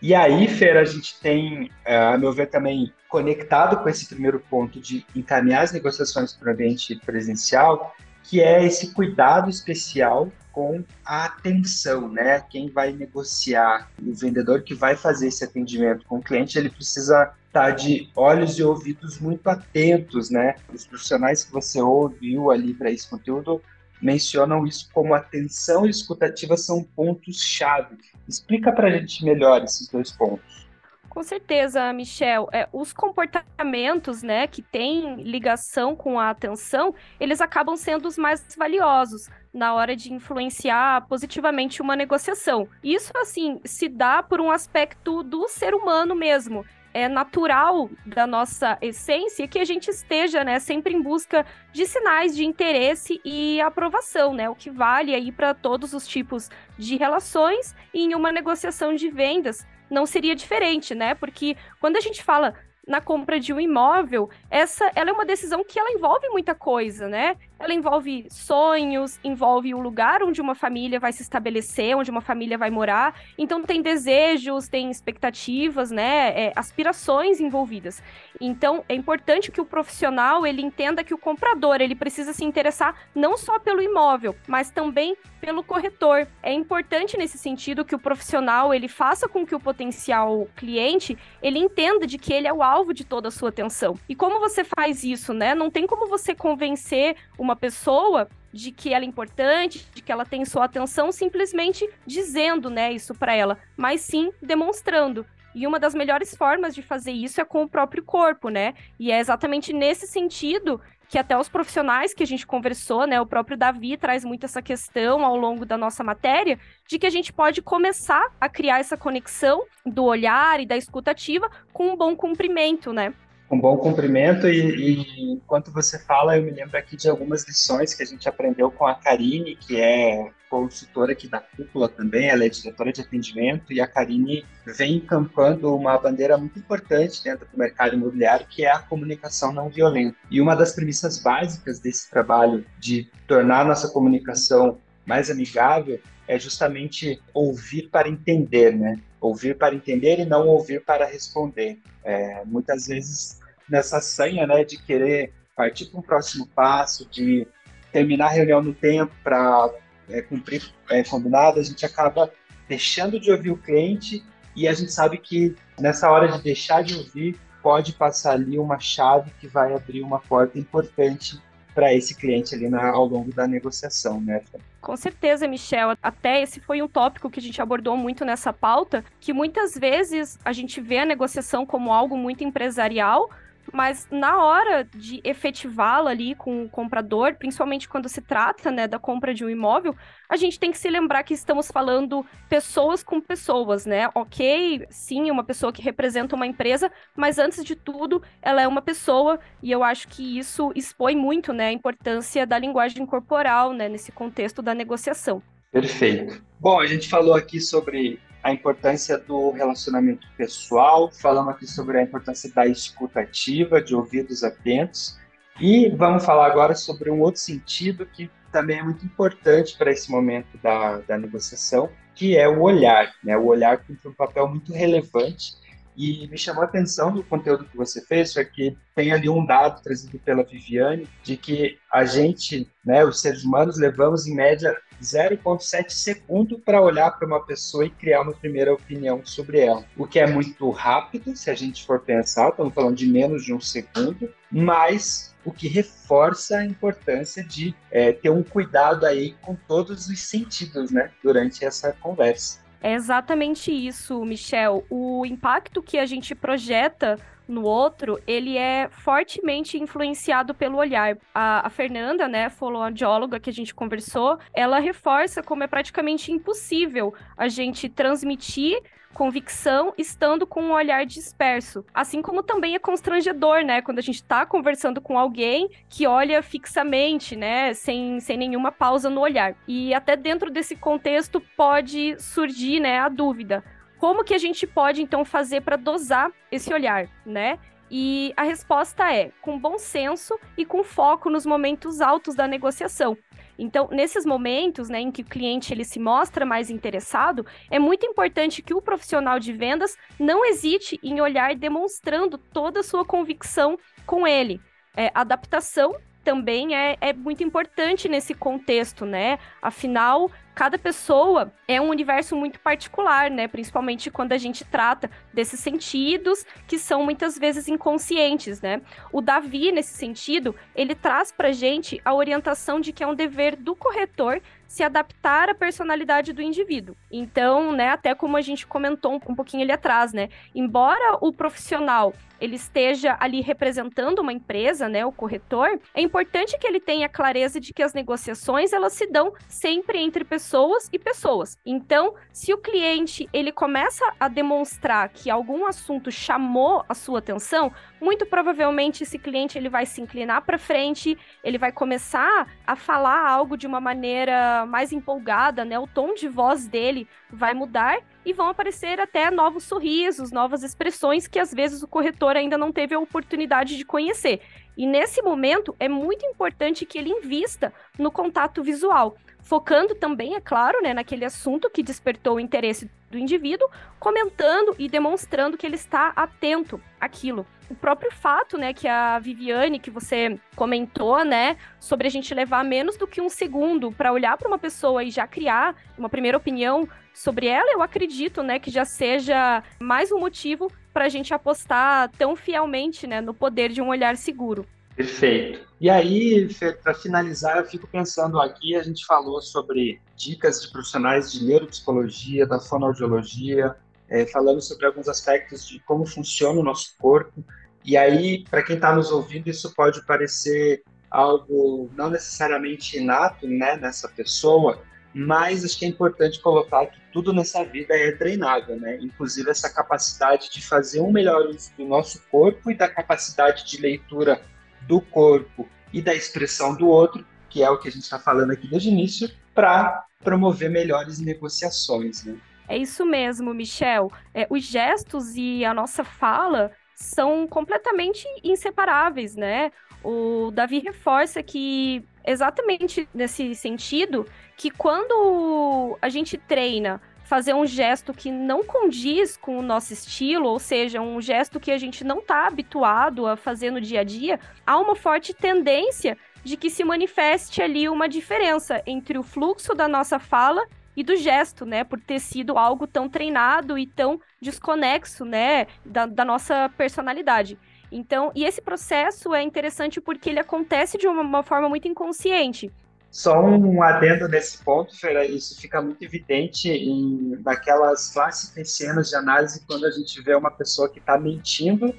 E 0.00 0.14
aí, 0.14 0.48
Fer, 0.48 0.78
a 0.78 0.86
gente 0.86 1.20
tem, 1.20 1.70
é, 1.84 1.98
a 1.98 2.16
meu 2.16 2.32
ver, 2.32 2.46
também 2.46 2.90
conectado 3.10 3.76
com 3.82 3.90
esse 3.90 4.06
primeiro 4.06 4.40
ponto 4.40 4.80
de 4.80 5.04
encaminhar 5.14 5.62
as 5.62 5.72
negociações 5.72 6.32
para 6.32 6.48
o 6.48 6.52
ambiente 6.52 6.96
presencial, 7.04 7.94
que 8.22 8.40
é 8.40 8.64
esse 8.64 8.94
cuidado 8.94 9.50
especial 9.50 10.32
com 10.50 10.82
a 11.04 11.26
atenção, 11.26 12.08
né? 12.08 12.40
Quem 12.48 12.70
vai 12.70 12.90
negociar, 12.90 13.90
o 14.02 14.14
vendedor 14.14 14.62
que 14.62 14.74
vai 14.74 14.96
fazer 14.96 15.28
esse 15.28 15.44
atendimento 15.44 16.06
com 16.06 16.16
o 16.16 16.22
cliente, 16.22 16.58
ele 16.58 16.70
precisa 16.70 17.34
estar 17.56 17.70
de 17.70 18.10
olhos 18.14 18.58
e 18.58 18.62
ouvidos 18.62 19.18
muito 19.18 19.48
atentos, 19.48 20.30
né? 20.30 20.56
Os 20.72 20.86
profissionais 20.86 21.42
que 21.42 21.52
você 21.52 21.80
ouviu 21.80 22.50
ali 22.50 22.74
para 22.74 22.90
esse 22.90 23.08
conteúdo 23.08 23.62
mencionam 24.00 24.66
isso 24.66 24.90
como 24.92 25.14
atenção 25.14 25.86
e 25.86 25.90
escutativa 25.90 26.54
são 26.58 26.82
pontos-chave. 26.82 27.96
Explica 28.28 28.70
para 28.70 28.88
a 28.88 28.90
gente 28.90 29.24
melhor 29.24 29.64
esses 29.64 29.88
dois 29.88 30.12
pontos. 30.12 30.66
Com 31.08 31.22
certeza, 31.22 31.90
Michel. 31.94 32.46
É, 32.52 32.68
os 32.74 32.92
comportamentos, 32.92 34.22
né, 34.22 34.46
que 34.46 34.60
têm 34.60 35.22
ligação 35.22 35.96
com 35.96 36.20
a 36.20 36.28
atenção, 36.28 36.94
eles 37.18 37.40
acabam 37.40 37.74
sendo 37.74 38.06
os 38.06 38.18
mais 38.18 38.44
valiosos 38.54 39.30
na 39.50 39.72
hora 39.72 39.96
de 39.96 40.12
influenciar 40.12 41.06
positivamente 41.08 41.80
uma 41.80 41.96
negociação. 41.96 42.68
Isso, 42.84 43.12
assim, 43.16 43.62
se 43.64 43.88
dá 43.88 44.22
por 44.22 44.42
um 44.42 44.50
aspecto 44.50 45.22
do 45.22 45.48
ser 45.48 45.72
humano 45.74 46.14
mesmo 46.14 46.66
é 46.96 47.10
natural 47.10 47.90
da 48.06 48.26
nossa 48.26 48.78
essência 48.80 49.46
que 49.46 49.58
a 49.58 49.66
gente 49.66 49.90
esteja, 49.90 50.42
né, 50.42 50.58
sempre 50.58 50.94
em 50.94 51.02
busca 51.02 51.44
de 51.70 51.84
sinais 51.84 52.34
de 52.34 52.42
interesse 52.42 53.20
e 53.22 53.60
aprovação, 53.60 54.32
né, 54.32 54.48
o 54.48 54.54
que 54.54 54.70
vale 54.70 55.14
aí 55.14 55.30
para 55.30 55.52
todos 55.52 55.92
os 55.92 56.06
tipos 56.08 56.48
de 56.78 56.96
relações 56.96 57.76
e 57.92 58.00
em 58.00 58.14
uma 58.14 58.32
negociação 58.32 58.94
de 58.94 59.10
vendas 59.10 59.66
não 59.90 60.06
seria 60.06 60.34
diferente, 60.34 60.94
né? 60.94 61.14
Porque 61.14 61.56
quando 61.80 61.96
a 61.96 62.00
gente 62.00 62.24
fala 62.24 62.54
na 62.88 63.00
compra 63.00 63.38
de 63.38 63.52
um 63.52 63.60
imóvel, 63.60 64.30
essa 64.50 64.90
ela 64.94 65.10
é 65.10 65.12
uma 65.12 65.26
decisão 65.26 65.62
que 65.62 65.78
ela 65.78 65.92
envolve 65.92 66.28
muita 66.30 66.54
coisa, 66.54 67.08
né? 67.08 67.36
Ela 67.58 67.72
envolve 67.72 68.26
sonhos, 68.30 69.18
envolve 69.24 69.74
o 69.74 69.80
lugar 69.80 70.22
onde 70.22 70.40
uma 70.40 70.54
família 70.54 71.00
vai 71.00 71.12
se 71.12 71.22
estabelecer, 71.22 71.96
onde 71.96 72.10
uma 72.10 72.20
família 72.20 72.58
vai 72.58 72.70
morar. 72.70 73.18
Então 73.38 73.62
tem 73.62 73.80
desejos, 73.80 74.68
tem 74.68 74.90
expectativas, 74.90 75.90
né? 75.90 76.48
É, 76.48 76.52
aspirações 76.54 77.40
envolvidas. 77.40 78.02
Então 78.40 78.84
é 78.88 78.94
importante 78.94 79.50
que 79.50 79.60
o 79.60 79.64
profissional 79.64 80.46
ele 80.46 80.60
entenda 80.60 81.02
que 81.02 81.14
o 81.14 81.18
comprador 81.18 81.80
ele 81.80 81.94
precisa 81.94 82.32
se 82.34 82.44
interessar 82.44 82.94
não 83.14 83.36
só 83.38 83.58
pelo 83.58 83.80
imóvel, 83.80 84.36
mas 84.46 84.70
também 84.70 85.16
pelo 85.40 85.62
corretor. 85.62 86.26
É 86.42 86.52
importante 86.52 87.16
nesse 87.16 87.38
sentido 87.38 87.84
que 87.84 87.94
o 87.94 87.98
profissional 87.98 88.74
ele 88.74 88.88
faça 88.88 89.28
com 89.28 89.46
que 89.46 89.54
o 89.54 89.60
potencial 89.60 90.46
cliente 90.56 91.16
ele 91.42 91.58
entenda 91.58 92.06
de 92.06 92.18
que 92.18 92.32
ele 92.32 92.48
é 92.48 92.52
o 92.52 92.62
alvo 92.62 92.92
de 92.92 93.04
toda 93.04 93.28
a 93.28 93.30
sua 93.30 93.48
atenção. 93.48 93.98
E 94.08 94.14
como 94.14 94.40
você 94.40 94.64
faz 94.64 95.04
isso, 95.04 95.32
né? 95.32 95.54
Não 95.54 95.70
tem 95.70 95.86
como 95.86 96.06
você 96.06 96.34
convencer 96.34 97.16
uma 97.46 97.56
pessoa 97.56 98.28
de 98.52 98.72
que 98.72 98.92
ela 98.92 99.04
é 99.04 99.08
importante, 99.08 99.86
de 99.94 100.02
que 100.02 100.10
ela 100.10 100.24
tem 100.24 100.44
sua 100.44 100.64
atenção, 100.64 101.12
simplesmente 101.12 101.88
dizendo, 102.04 102.68
né, 102.68 102.92
isso 102.92 103.14
para 103.14 103.34
ela, 103.34 103.58
mas 103.76 104.00
sim 104.00 104.32
demonstrando. 104.42 105.24
E 105.54 105.66
uma 105.66 105.78
das 105.78 105.94
melhores 105.94 106.36
formas 106.36 106.74
de 106.74 106.82
fazer 106.82 107.12
isso 107.12 107.40
é 107.40 107.44
com 107.44 107.62
o 107.62 107.68
próprio 107.68 108.02
corpo, 108.02 108.50
né? 108.50 108.74
E 108.98 109.10
é 109.10 109.18
exatamente 109.18 109.72
nesse 109.72 110.06
sentido 110.06 110.78
que 111.08 111.18
até 111.18 111.38
os 111.38 111.48
profissionais 111.48 112.12
que 112.12 112.22
a 112.22 112.26
gente 112.26 112.46
conversou, 112.46 113.06
né, 113.06 113.20
o 113.20 113.26
próprio 113.26 113.56
Davi 113.56 113.96
traz 113.96 114.24
muito 114.24 114.44
essa 114.44 114.60
questão 114.60 115.24
ao 115.24 115.36
longo 115.36 115.64
da 115.64 115.78
nossa 115.78 116.02
matéria, 116.02 116.58
de 116.88 116.98
que 116.98 117.06
a 117.06 117.10
gente 117.10 117.32
pode 117.32 117.62
começar 117.62 118.26
a 118.40 118.48
criar 118.48 118.80
essa 118.80 118.96
conexão 118.96 119.64
do 119.84 120.04
olhar 120.04 120.60
e 120.60 120.66
da 120.66 120.76
escutativa 120.76 121.48
com 121.72 121.92
um 121.92 121.96
bom 121.96 122.16
cumprimento, 122.16 122.92
né? 122.92 123.14
Um 123.50 123.60
bom 123.60 123.76
cumprimento 123.76 124.48
e, 124.48 124.60
e, 124.60 125.32
enquanto 125.32 125.70
você 125.70 125.98
fala, 125.98 126.36
eu 126.36 126.42
me 126.42 126.50
lembro 126.50 126.76
aqui 126.76 126.96
de 126.96 127.08
algumas 127.08 127.46
lições 127.46 127.94
que 127.94 128.02
a 128.02 128.06
gente 128.06 128.28
aprendeu 128.28 128.70
com 128.70 128.86
a 128.86 128.94
Karine, 128.94 129.56
que 129.56 129.80
é 129.80 130.30
consultora 130.50 131.12
aqui 131.12 131.28
da 131.28 131.40
Cúpula 131.40 131.88
também, 131.88 132.28
ela 132.28 132.44
é 132.44 132.48
diretora 132.48 132.92
de 132.92 133.00
atendimento 133.00 133.72
e 133.72 133.80
a 133.80 133.86
Karine 133.86 134.44
vem 134.64 134.96
encampando 134.96 135.74
uma 135.74 135.98
bandeira 135.98 136.36
muito 136.36 136.58
importante 136.58 137.22
dentro 137.22 137.46
do 137.50 137.58
mercado 137.58 137.94
imobiliário, 137.94 138.46
que 138.46 138.64
é 138.64 138.70
a 138.70 138.78
comunicação 138.78 139.52
não 139.52 139.68
violenta. 139.68 140.16
E 140.30 140.40
uma 140.40 140.54
das 140.54 140.72
premissas 140.72 141.18
básicas 141.18 141.78
desse 141.78 142.10
trabalho 142.10 142.64
de 142.78 143.08
tornar 143.26 143.64
nossa 143.64 143.88
comunicação 143.88 144.78
mais 145.04 145.30
amigável 145.30 146.00
é 146.28 146.38
justamente 146.38 147.20
ouvir 147.32 147.88
para 147.88 148.08
entender, 148.08 148.74
né? 148.74 148.98
Ouvir 149.20 149.56
para 149.56 149.74
entender 149.74 150.18
e 150.18 150.24
não 150.24 150.48
ouvir 150.48 150.84
para 150.84 151.06
responder. 151.06 151.78
É, 152.06 152.44
muitas 152.44 152.86
vezes 152.86 153.40
nessa 153.68 154.00
sanha, 154.00 154.46
né, 154.46 154.64
de 154.64 154.78
querer 154.78 155.32
partir 155.56 155.86
para 155.86 155.98
um 155.98 156.02
próximo 156.02 156.46
passo, 156.46 157.08
de 157.10 157.46
terminar 157.90 158.26
a 158.26 158.30
reunião 158.30 158.62
no 158.62 158.72
tempo 158.72 159.12
para 159.24 159.70
é, 160.08 160.22
cumprir 160.22 160.62
é, 160.88 161.02
combinado, 161.02 161.58
a 161.58 161.62
gente 161.62 161.84
acaba 161.84 162.30
deixando 162.68 163.18
de 163.18 163.32
ouvir 163.32 163.50
o 163.50 163.56
cliente 163.56 164.24
e 164.54 164.68
a 164.68 164.72
gente 164.72 164.92
sabe 164.92 165.18
que 165.18 165.56
nessa 165.78 166.10
hora 166.10 166.30
de 166.30 166.42
deixar 166.42 166.82
de 166.82 166.94
ouvir 166.94 167.38
pode 167.62 167.92
passar 167.92 168.32
ali 168.32 168.58
uma 168.58 168.78
chave 168.78 169.32
que 169.40 169.48
vai 169.48 169.74
abrir 169.74 170.00
uma 170.00 170.20
porta 170.20 170.58
importante 170.58 171.40
para 171.74 171.92
esse 171.92 172.14
cliente 172.14 172.54
ali 172.54 172.68
na, 172.68 172.88
ao 172.88 173.06
longo 173.06 173.32
da 173.34 173.46
negociação, 173.46 174.20
né? 174.20 174.42
Com 174.86 174.96
certeza, 174.96 175.48
Michel. 175.48 175.96
Até 176.00 176.40
esse 176.42 176.60
foi 176.60 176.80
um 176.80 176.86
tópico 176.86 177.28
que 177.28 177.40
a 177.40 177.42
gente 177.42 177.60
abordou 177.60 177.96
muito 177.96 178.24
nessa 178.24 178.52
pauta, 178.52 179.04
que 179.18 179.32
muitas 179.32 179.76
vezes 179.76 180.38
a 180.44 180.52
gente 180.52 180.80
vê 180.80 180.98
a 180.98 181.04
negociação 181.04 181.66
como 181.66 181.92
algo 181.92 182.16
muito 182.16 182.44
empresarial, 182.44 183.28
mas 183.72 184.06
na 184.10 184.42
hora 184.42 184.84
de 184.84 185.20
efetivá-la 185.24 186.10
ali 186.10 186.34
com 186.34 186.64
o 186.64 186.68
comprador, 186.68 187.34
principalmente 187.34 187.88
quando 187.88 188.08
se 188.08 188.20
trata 188.20 188.70
né, 188.70 188.86
da 188.86 188.98
compra 188.98 189.34
de 189.34 189.44
um 189.44 189.50
imóvel, 189.50 189.94
a 190.28 190.36
gente 190.36 190.58
tem 190.58 190.70
que 190.70 190.78
se 190.78 190.88
lembrar 190.88 191.22
que 191.22 191.34
estamos 191.34 191.70
falando 191.70 192.24
pessoas 192.48 193.02
com 193.02 193.20
pessoas, 193.20 193.86
né? 193.86 194.08
Ok, 194.14 194.86
sim, 194.90 195.30
uma 195.30 195.44
pessoa 195.44 195.72
que 195.72 195.82
representa 195.82 196.34
uma 196.34 196.46
empresa, 196.46 196.90
mas 197.16 197.38
antes 197.38 197.64
de 197.64 197.76
tudo, 197.76 198.22
ela 198.42 198.62
é 198.62 198.68
uma 198.68 198.82
pessoa, 198.82 199.38
e 199.62 199.70
eu 199.70 199.82
acho 199.82 200.08
que 200.08 200.38
isso 200.38 200.72
expõe 200.74 201.16
muito 201.16 201.52
né, 201.52 201.68
a 201.68 201.72
importância 201.72 202.46
da 202.46 202.58
linguagem 202.58 203.04
corporal 203.06 203.72
né, 203.72 203.88
nesse 203.88 204.12
contexto 204.12 204.62
da 204.62 204.74
negociação. 204.74 205.42
Perfeito. 205.70 206.42
Bom, 206.58 206.80
a 206.80 206.86
gente 206.86 207.08
falou 207.08 207.34
aqui 207.34 207.60
sobre 207.60 208.18
a 208.46 208.52
importância 208.52 209.18
do 209.18 209.50
relacionamento 209.50 210.24
pessoal, 210.36 211.10
falamos 211.10 211.52
aqui 211.52 211.66
sobre 211.66 211.98
a 211.98 212.02
importância 212.02 212.48
da 212.54 212.64
escutativa, 212.64 213.82
de 213.82 213.92
ouvidos 213.92 214.44
atentos, 214.44 215.18
e 215.60 215.88
vamos 215.88 216.24
falar 216.24 216.46
agora 216.46 216.72
sobre 216.76 217.10
um 217.10 217.20
outro 217.22 217.40
sentido 217.40 218.06
que 218.06 218.30
também 218.52 218.78
é 218.78 218.82
muito 218.84 219.04
importante 219.04 219.76
para 219.76 219.90
esse 219.90 220.08
momento 220.12 220.56
da, 220.62 220.98
da 220.98 221.18
negociação, 221.18 221.90
que 222.14 222.38
é 222.38 222.46
o 222.46 222.60
olhar. 222.60 223.12
Né? 223.24 223.36
O 223.36 223.46
olhar 223.46 223.78
cumpre 223.78 224.08
um 224.08 224.14
papel 224.14 224.46
muito 224.46 224.72
relevante 224.72 225.54
E 225.96 226.28
me 226.28 226.38
chamou 226.38 226.62
a 226.62 226.66
atenção 226.66 227.10
no 227.10 227.24
conteúdo 227.24 227.64
que 227.64 227.76
você 227.76 228.00
fez, 228.00 228.36
é 228.36 228.44
que 228.44 228.76
tem 228.94 229.12
ali 229.12 229.28
um 229.28 229.44
dado 229.44 229.82
trazido 229.82 230.20
pela 230.20 230.44
Viviane 230.44 231.08
de 231.24 231.36
que 231.36 231.78
a 231.92 232.04
gente, 232.04 232.70
né, 232.84 233.04
os 233.04 233.20
seres 233.20 233.42
humanos, 233.42 233.76
levamos 233.76 234.24
em 234.24 234.36
média 234.36 234.76
0,7 235.02 235.90
segundo 235.90 236.58
para 236.58 236.80
olhar 236.80 237.10
para 237.12 237.26
uma 237.26 237.44
pessoa 237.44 237.84
e 237.84 237.90
criar 237.90 238.22
uma 238.22 238.32
primeira 238.32 238.72
opinião 238.72 239.24
sobre 239.24 239.60
ela. 239.60 239.84
O 239.96 240.06
que 240.06 240.18
é 240.18 240.26
muito 240.26 240.68
rápido, 240.70 241.36
se 241.36 241.50
a 241.50 241.54
gente 241.54 241.84
for 241.84 242.00
pensar, 242.00 242.50
estamos 242.50 242.74
falando 242.74 242.96
de 242.96 243.06
menos 243.06 243.44
de 243.44 243.52
um 243.52 243.60
segundo, 243.60 244.32
mas 244.50 245.34
o 245.44 245.52
que 245.52 245.68
reforça 245.68 246.58
a 246.58 246.64
importância 246.64 247.42
de 247.42 247.74
é, 247.90 248.12
ter 248.12 248.30
um 248.30 248.42
cuidado 248.42 249.06
aí 249.06 249.34
com 249.40 249.54
todos 249.54 250.08
os 250.08 250.20
sentidos, 250.20 250.90
né, 250.90 251.10
durante 251.22 251.64
essa 251.64 251.92
conversa. 251.92 252.65
É 252.86 252.92
exatamente 252.92 253.72
isso, 253.72 254.24
Michel. 254.24 254.86
O 254.88 255.26
impacto 255.26 255.82
que 255.82 255.98
a 255.98 256.06
gente 256.06 256.36
projeta 256.36 257.18
no 257.48 257.64
outro, 257.64 258.16
ele 258.28 258.56
é 258.56 258.88
fortemente 258.88 259.76
influenciado 259.76 260.54
pelo 260.54 260.78
olhar. 260.78 261.18
A, 261.34 261.66
a 261.66 261.68
Fernanda, 261.68 262.28
né, 262.28 262.48
fonoaudióloga 262.48 263.40
que 263.40 263.50
a 263.50 263.52
gente 263.52 263.74
conversou, 263.74 264.38
ela 264.54 264.78
reforça 264.78 265.42
como 265.42 265.64
é 265.64 265.66
praticamente 265.66 266.30
impossível 266.30 267.12
a 267.36 267.48
gente 267.48 267.88
transmitir 267.88 268.80
convicção 269.16 269.94
estando 269.96 270.46
com 270.46 270.60
um 270.60 270.72
olhar 270.72 271.06
disperso. 271.06 271.82
Assim 271.94 272.20
como 272.20 272.42
também 272.42 272.74
é 272.74 272.78
constrangedor, 272.78 273.64
né? 273.64 273.80
Quando 273.80 273.98
a 273.98 274.02
gente 274.02 274.16
está 274.16 274.44
conversando 274.44 275.00
com 275.00 275.18
alguém 275.18 275.70
que 275.88 276.06
olha 276.06 276.42
fixamente, 276.42 277.34
né? 277.34 277.72
Sem, 277.72 278.20
sem 278.20 278.36
nenhuma 278.36 278.70
pausa 278.70 279.08
no 279.08 279.22
olhar. 279.22 279.56
E 279.66 279.94
até 279.94 280.16
dentro 280.16 280.50
desse 280.50 280.76
contexto 280.76 281.40
pode 281.56 282.14
surgir, 282.20 282.78
né, 282.78 282.98
a 282.98 283.08
dúvida. 283.08 283.64
Como 283.98 284.22
que 284.22 284.34
a 284.34 284.38
gente 284.38 284.66
pode 284.66 285.00
então 285.00 285.24
fazer 285.24 285.62
para 285.62 285.76
dosar 285.76 286.30
esse 286.52 286.70
olhar, 286.74 287.08
né? 287.24 287.58
E 287.90 288.32
a 288.36 288.42
resposta 288.42 289.12
é 289.12 289.30
com 289.40 289.58
bom 289.58 289.78
senso 289.78 290.38
e 290.56 290.64
com 290.64 290.82
foco 290.82 291.30
nos 291.30 291.46
momentos 291.46 292.00
altos 292.00 292.34
da 292.34 292.48
negociação. 292.48 293.16
Então, 293.58 293.88
nesses 293.90 294.26
momentos, 294.26 294.88
né, 294.88 295.00
em 295.00 295.10
que 295.10 295.22
o 295.22 295.26
cliente 295.26 295.72
ele 295.72 295.84
se 295.84 295.98
mostra 295.98 296.44
mais 296.44 296.68
interessado, 296.68 297.46
é 297.70 297.78
muito 297.78 298.04
importante 298.04 298.62
que 298.62 298.74
o 298.74 298.82
profissional 298.82 299.38
de 299.38 299.52
vendas 299.52 299.96
não 300.18 300.44
hesite 300.44 300.98
em 301.02 301.20
olhar 301.20 301.54
demonstrando 301.54 302.36
toda 302.36 302.80
a 302.80 302.82
sua 302.82 303.04
convicção 303.04 303.78
com 304.04 304.26
ele. 304.26 304.60
É, 304.96 305.10
adaptação 305.14 305.94
também 306.22 306.74
é, 306.74 306.96
é 307.00 307.12
muito 307.12 307.44
importante 307.44 308.08
nesse 308.08 308.34
contexto, 308.34 309.06
né? 309.06 309.38
Afinal, 309.62 310.30
cada 310.56 310.78
pessoa 310.78 311.52
é 311.68 311.78
um 311.78 311.90
universo 311.90 312.34
muito 312.34 312.58
particular, 312.60 313.30
né? 313.30 313.46
Principalmente 313.46 314.10
quando 314.10 314.32
a 314.32 314.38
gente 314.38 314.64
trata 314.64 315.10
desses 315.30 315.60
sentidos 315.60 316.46
que 316.66 316.78
são 316.78 317.04
muitas 317.04 317.38
vezes 317.38 317.68
inconscientes, 317.68 318.62
né? 318.62 318.80
O 319.12 319.20
Davi, 319.20 319.70
nesse 319.70 319.92
sentido, 319.92 320.56
ele 320.74 320.94
traz 320.94 321.30
pra 321.30 321.52
gente 321.52 322.00
a 322.02 322.14
orientação 322.14 322.80
de 322.80 322.90
que 322.90 323.04
é 323.04 323.06
um 323.06 323.14
dever 323.14 323.54
do 323.54 323.76
corretor 323.76 324.40
se 324.66 324.82
adaptar 324.82 325.48
à 325.48 325.54
personalidade 325.54 326.32
do 326.32 326.42
indivíduo. 326.42 326.96
Então, 327.10 327.72
né, 327.72 327.90
até 327.90 328.14
como 328.14 328.36
a 328.36 328.40
gente 328.40 328.66
comentou 328.66 329.14
um 329.14 329.34
pouquinho 329.34 329.62
ali 329.62 329.72
atrás, 329.72 330.12
né? 330.12 330.28
Embora 330.54 331.18
o 331.20 331.32
profissional 331.32 332.12
ele 332.40 332.56
esteja 332.56 333.16
ali 333.18 333.40
representando 333.40 334.18
uma 334.18 334.32
empresa, 334.32 334.88
né, 334.88 335.04
o 335.04 335.12
corretor, 335.12 335.80
é 335.94 336.00
importante 336.00 336.58
que 336.58 336.66
ele 336.66 336.80
tenha 336.80 337.08
clareza 337.08 337.60
de 337.60 337.72
que 337.72 337.82
as 337.82 337.94
negociações 337.94 338.72
elas 338.72 338.92
se 338.92 339.06
dão 339.06 339.32
sempre 339.48 339.98
entre 339.98 340.24
pessoas 340.24 340.88
e 340.92 340.98
pessoas. 340.98 341.58
Então, 341.64 342.14
se 342.32 342.52
o 342.52 342.58
cliente 342.58 343.28
ele 343.32 343.52
começa 343.52 344.04
a 344.18 344.28
demonstrar 344.28 345.08
que 345.08 345.30
algum 345.30 345.66
assunto 345.66 346.10
chamou 346.10 346.84
a 346.88 346.94
sua 346.94 347.18
atenção, 347.20 347.72
muito 348.00 348.26
provavelmente 348.26 349.02
esse 349.02 349.18
cliente 349.18 349.56
ele 349.56 349.68
vai 349.68 349.86
se 349.86 350.00
inclinar 350.00 350.42
para 350.42 350.58
frente, 350.58 351.16
ele 351.42 351.58
vai 351.58 351.72
começar 351.72 352.46
a 352.66 352.76
falar 352.76 353.28
algo 353.28 353.56
de 353.56 353.66
uma 353.66 353.80
maneira 353.80 354.55
mais 354.64 354.92
empolgada, 354.92 355.64
né? 355.64 355.78
O 355.78 355.86
tom 355.86 356.14
de 356.14 356.28
voz 356.28 356.66
dele 356.66 357.08
vai 357.30 357.52
mudar 357.52 357.98
e 358.24 358.32
vão 358.32 358.48
aparecer 358.48 359.00
até 359.00 359.30
novos 359.30 359.64
sorrisos, 359.64 360.30
novas 360.30 360.62
expressões 360.62 361.26
que 361.26 361.38
às 361.38 361.52
vezes 361.52 361.82
o 361.82 361.88
corretor 361.88 362.36
ainda 362.36 362.56
não 362.56 362.72
teve 362.72 362.94
a 362.94 362.98
oportunidade 362.98 363.76
de 363.76 363.84
conhecer. 363.84 364.40
E 364.76 364.86
nesse 364.86 365.22
momento 365.22 365.74
é 365.80 365.88
muito 365.88 366.24
importante 366.24 366.86
que 366.86 366.98
ele 366.98 367.10
invista 367.10 367.72
no 367.98 368.10
contato 368.10 368.62
visual, 368.62 369.16
focando 369.46 369.94
também, 369.94 370.34
é 370.34 370.40
claro, 370.40 370.82
né, 370.82 370.92
naquele 370.92 371.24
assunto 371.24 371.70
que 371.70 371.80
despertou 371.80 372.34
o 372.34 372.40
interesse 372.40 372.90
do 373.08 373.16
indivíduo, 373.16 373.68
comentando 373.98 374.74
e 374.76 374.88
demonstrando 374.88 375.56
que 375.56 375.64
ele 375.64 375.76
está 375.76 376.12
atento 376.16 376.82
àquilo. 377.00 377.46
O 377.70 377.74
próprio 377.74 378.10
fato, 378.10 378.58
né, 378.58 378.74
que 378.74 378.88
a 378.88 379.20
Viviane, 379.20 379.78
que 379.78 379.90
você 379.90 380.36
comentou, 380.56 381.24
né, 381.24 381.56
sobre 381.78 382.08
a 382.08 382.10
gente 382.10 382.34
levar 382.34 382.64
menos 382.64 382.96
do 382.96 383.06
que 383.06 383.20
um 383.20 383.28
segundo 383.28 383.92
para 383.92 384.12
olhar 384.12 384.36
para 384.36 384.48
uma 384.48 384.58
pessoa 384.58 385.04
e 385.04 385.10
já 385.12 385.28
criar 385.28 385.76
uma 385.96 386.08
primeira 386.08 386.36
opinião 386.36 386.88
sobre 387.14 387.46
ela, 387.46 387.72
eu 387.72 387.80
acredito, 387.80 388.42
né, 388.42 388.58
que 388.58 388.70
já 388.70 388.84
seja 388.84 389.62
mais 389.78 390.10
um 390.10 390.18
motivo 390.18 390.72
para 390.92 391.04
a 391.04 391.08
gente 391.08 391.32
apostar 391.32 392.10
tão 392.18 392.34
fielmente, 392.34 393.06
né, 393.06 393.20
no 393.20 393.32
poder 393.32 393.70
de 393.70 393.80
um 393.80 393.88
olhar 393.88 394.16
seguro. 394.16 394.66
Perfeito. 394.96 395.60
E 395.78 395.90
aí, 395.90 396.48
para 396.82 396.94
finalizar, 396.94 397.58
eu 397.58 397.66
fico 397.66 397.86
pensando 397.86 398.40
aqui, 398.40 398.74
a 398.74 398.82
gente 398.82 399.04
falou 399.04 399.42
sobre 399.42 400.00
dicas 400.16 400.62
de 400.62 400.72
profissionais 400.72 401.30
de 401.30 401.44
neuropsicologia, 401.44 402.46
da 402.46 402.58
fonoaudiologia, 402.58 403.76
é, 404.08 404.24
falando 404.24 404.62
sobre 404.62 404.86
alguns 404.86 405.06
aspectos 405.06 405.68
de 405.68 405.78
como 405.80 406.06
funciona 406.06 406.58
o 406.58 406.62
nosso 406.62 406.96
corpo. 406.98 407.44
E 407.84 407.94
aí, 407.94 408.44
para 408.48 408.62
quem 408.62 408.76
está 408.76 408.94
nos 408.94 409.12
ouvindo, 409.12 409.48
isso 409.48 409.74
pode 409.74 410.04
parecer 410.06 410.82
algo 411.10 411.90
não 411.94 412.08
necessariamente 412.08 412.96
inato 412.96 413.46
né, 413.46 413.76
nessa 413.76 414.08
pessoa, 414.08 414.82
mas 415.14 415.62
acho 415.62 415.78
que 415.78 415.84
é 415.84 415.88
importante 415.88 416.40
colocar 416.40 416.86
que 416.86 417.00
tudo 417.12 417.32
nessa 417.32 417.64
vida 417.64 417.94
é 417.94 418.12
treinável, 418.12 418.78
né? 418.78 418.98
Inclusive 419.00 419.50
essa 419.50 419.72
capacidade 419.72 420.50
de 420.50 420.66
fazer 420.66 421.00
um 421.00 421.12
melhor 421.12 421.46
uso 421.46 421.70
do 421.76 421.86
nosso 421.86 422.22
corpo 422.30 422.70
e 422.70 422.74
da 422.74 422.88
capacidade 422.88 423.64
de 423.64 423.80
leitura 423.80 424.42
do 424.86 425.00
corpo 425.00 425.68
e 425.92 426.00
da 426.00 426.14
expressão 426.14 426.74
do 426.74 426.86
outro, 426.88 427.24
que 427.48 427.62
é 427.62 427.70
o 427.70 427.78
que 427.78 427.88
a 427.88 427.90
gente 427.90 428.02
está 428.02 428.18
falando 428.18 428.52
aqui 428.52 428.68
desde 428.68 428.88
o 428.88 428.92
início, 428.92 429.30
para 429.54 430.04
promover 430.22 430.70
melhores 430.70 431.18
negociações, 431.18 432.24
né? 432.24 432.36
É 432.68 432.76
isso 432.76 433.06
mesmo, 433.06 433.54
Michel. 433.54 434.10
É, 434.34 434.46
os 434.50 434.64
gestos 434.64 435.36
e 435.36 435.64
a 435.64 435.72
nossa 435.72 436.02
fala 436.02 436.72
são 436.94 437.46
completamente 437.46 438.26
inseparáveis, 438.42 439.36
né? 439.36 439.70
O 440.02 440.50
Davi 440.52 440.80
reforça 440.80 441.42
que 441.42 442.04
exatamente 442.24 443.08
nesse 443.14 443.54
sentido 443.54 444.26
que 444.56 444.70
quando 444.70 445.96
a 446.02 446.08
gente 446.08 446.36
treina 446.36 447.00
fazer 447.26 447.54
um 447.54 447.66
gesto 447.66 448.14
que 448.14 448.30
não 448.30 448.62
condiz 448.62 449.36
com 449.36 449.58
o 449.58 449.62
nosso 449.62 449.92
estilo, 449.92 450.48
ou 450.48 450.60
seja, 450.60 451.00
um 451.00 451.20
gesto 451.20 451.58
que 451.58 451.72
a 451.72 451.78
gente 451.78 452.04
não 452.04 452.20
está 452.20 452.46
habituado 452.46 453.26
a 453.26 453.36
fazer 453.36 453.72
no 453.72 453.80
dia 453.80 454.00
a 454.00 454.04
dia, 454.04 454.38
há 454.64 454.78
uma 454.78 454.94
forte 454.94 455.34
tendência 455.34 456.16
de 456.44 456.56
que 456.56 456.70
se 456.70 456.84
manifeste 456.84 457.60
ali 457.60 457.88
uma 457.88 458.08
diferença 458.08 458.80
entre 458.86 459.18
o 459.18 459.24
fluxo 459.24 459.74
da 459.74 459.88
nossa 459.88 460.20
fala 460.20 460.64
e 460.96 461.02
do 461.02 461.16
gesto, 461.16 461.66
né? 461.66 461.82
Por 461.82 462.00
ter 462.00 462.20
sido 462.20 462.56
algo 462.56 462.86
tão 462.86 463.08
treinado 463.08 463.76
e 463.76 463.88
tão 463.88 464.20
desconexo, 464.40 465.24
né? 465.24 465.66
Da, 465.84 466.06
da 466.06 466.24
nossa 466.24 466.70
personalidade. 466.76 467.58
Então, 467.90 468.30
e 468.36 468.44
esse 468.44 468.62
processo 468.62 469.34
é 469.34 469.42
interessante 469.42 470.00
porque 470.00 470.30
ele 470.30 470.38
acontece 470.38 470.96
de 470.96 471.08
uma, 471.08 471.22
uma 471.22 471.42
forma 471.42 471.68
muito 471.68 471.88
inconsciente. 471.88 472.70
Só 473.16 473.42
um 473.42 473.82
adendo 473.82 474.28
nesse 474.28 474.62
ponto, 474.62 474.94
Feira, 474.94 475.24
isso 475.24 475.58
fica 475.58 475.80
muito 475.80 476.04
evidente 476.04 476.68
em 476.68 477.40
naquelas 477.42 478.12
clássicas 478.12 478.72
cenas 478.72 479.08
de 479.08 479.16
análise 479.16 479.64
quando 479.66 479.86
a 479.86 479.90
gente 479.90 480.20
vê 480.20 480.34
uma 480.34 480.50
pessoa 480.50 480.86
que 480.86 480.98
está 480.98 481.18
mentindo 481.18 481.94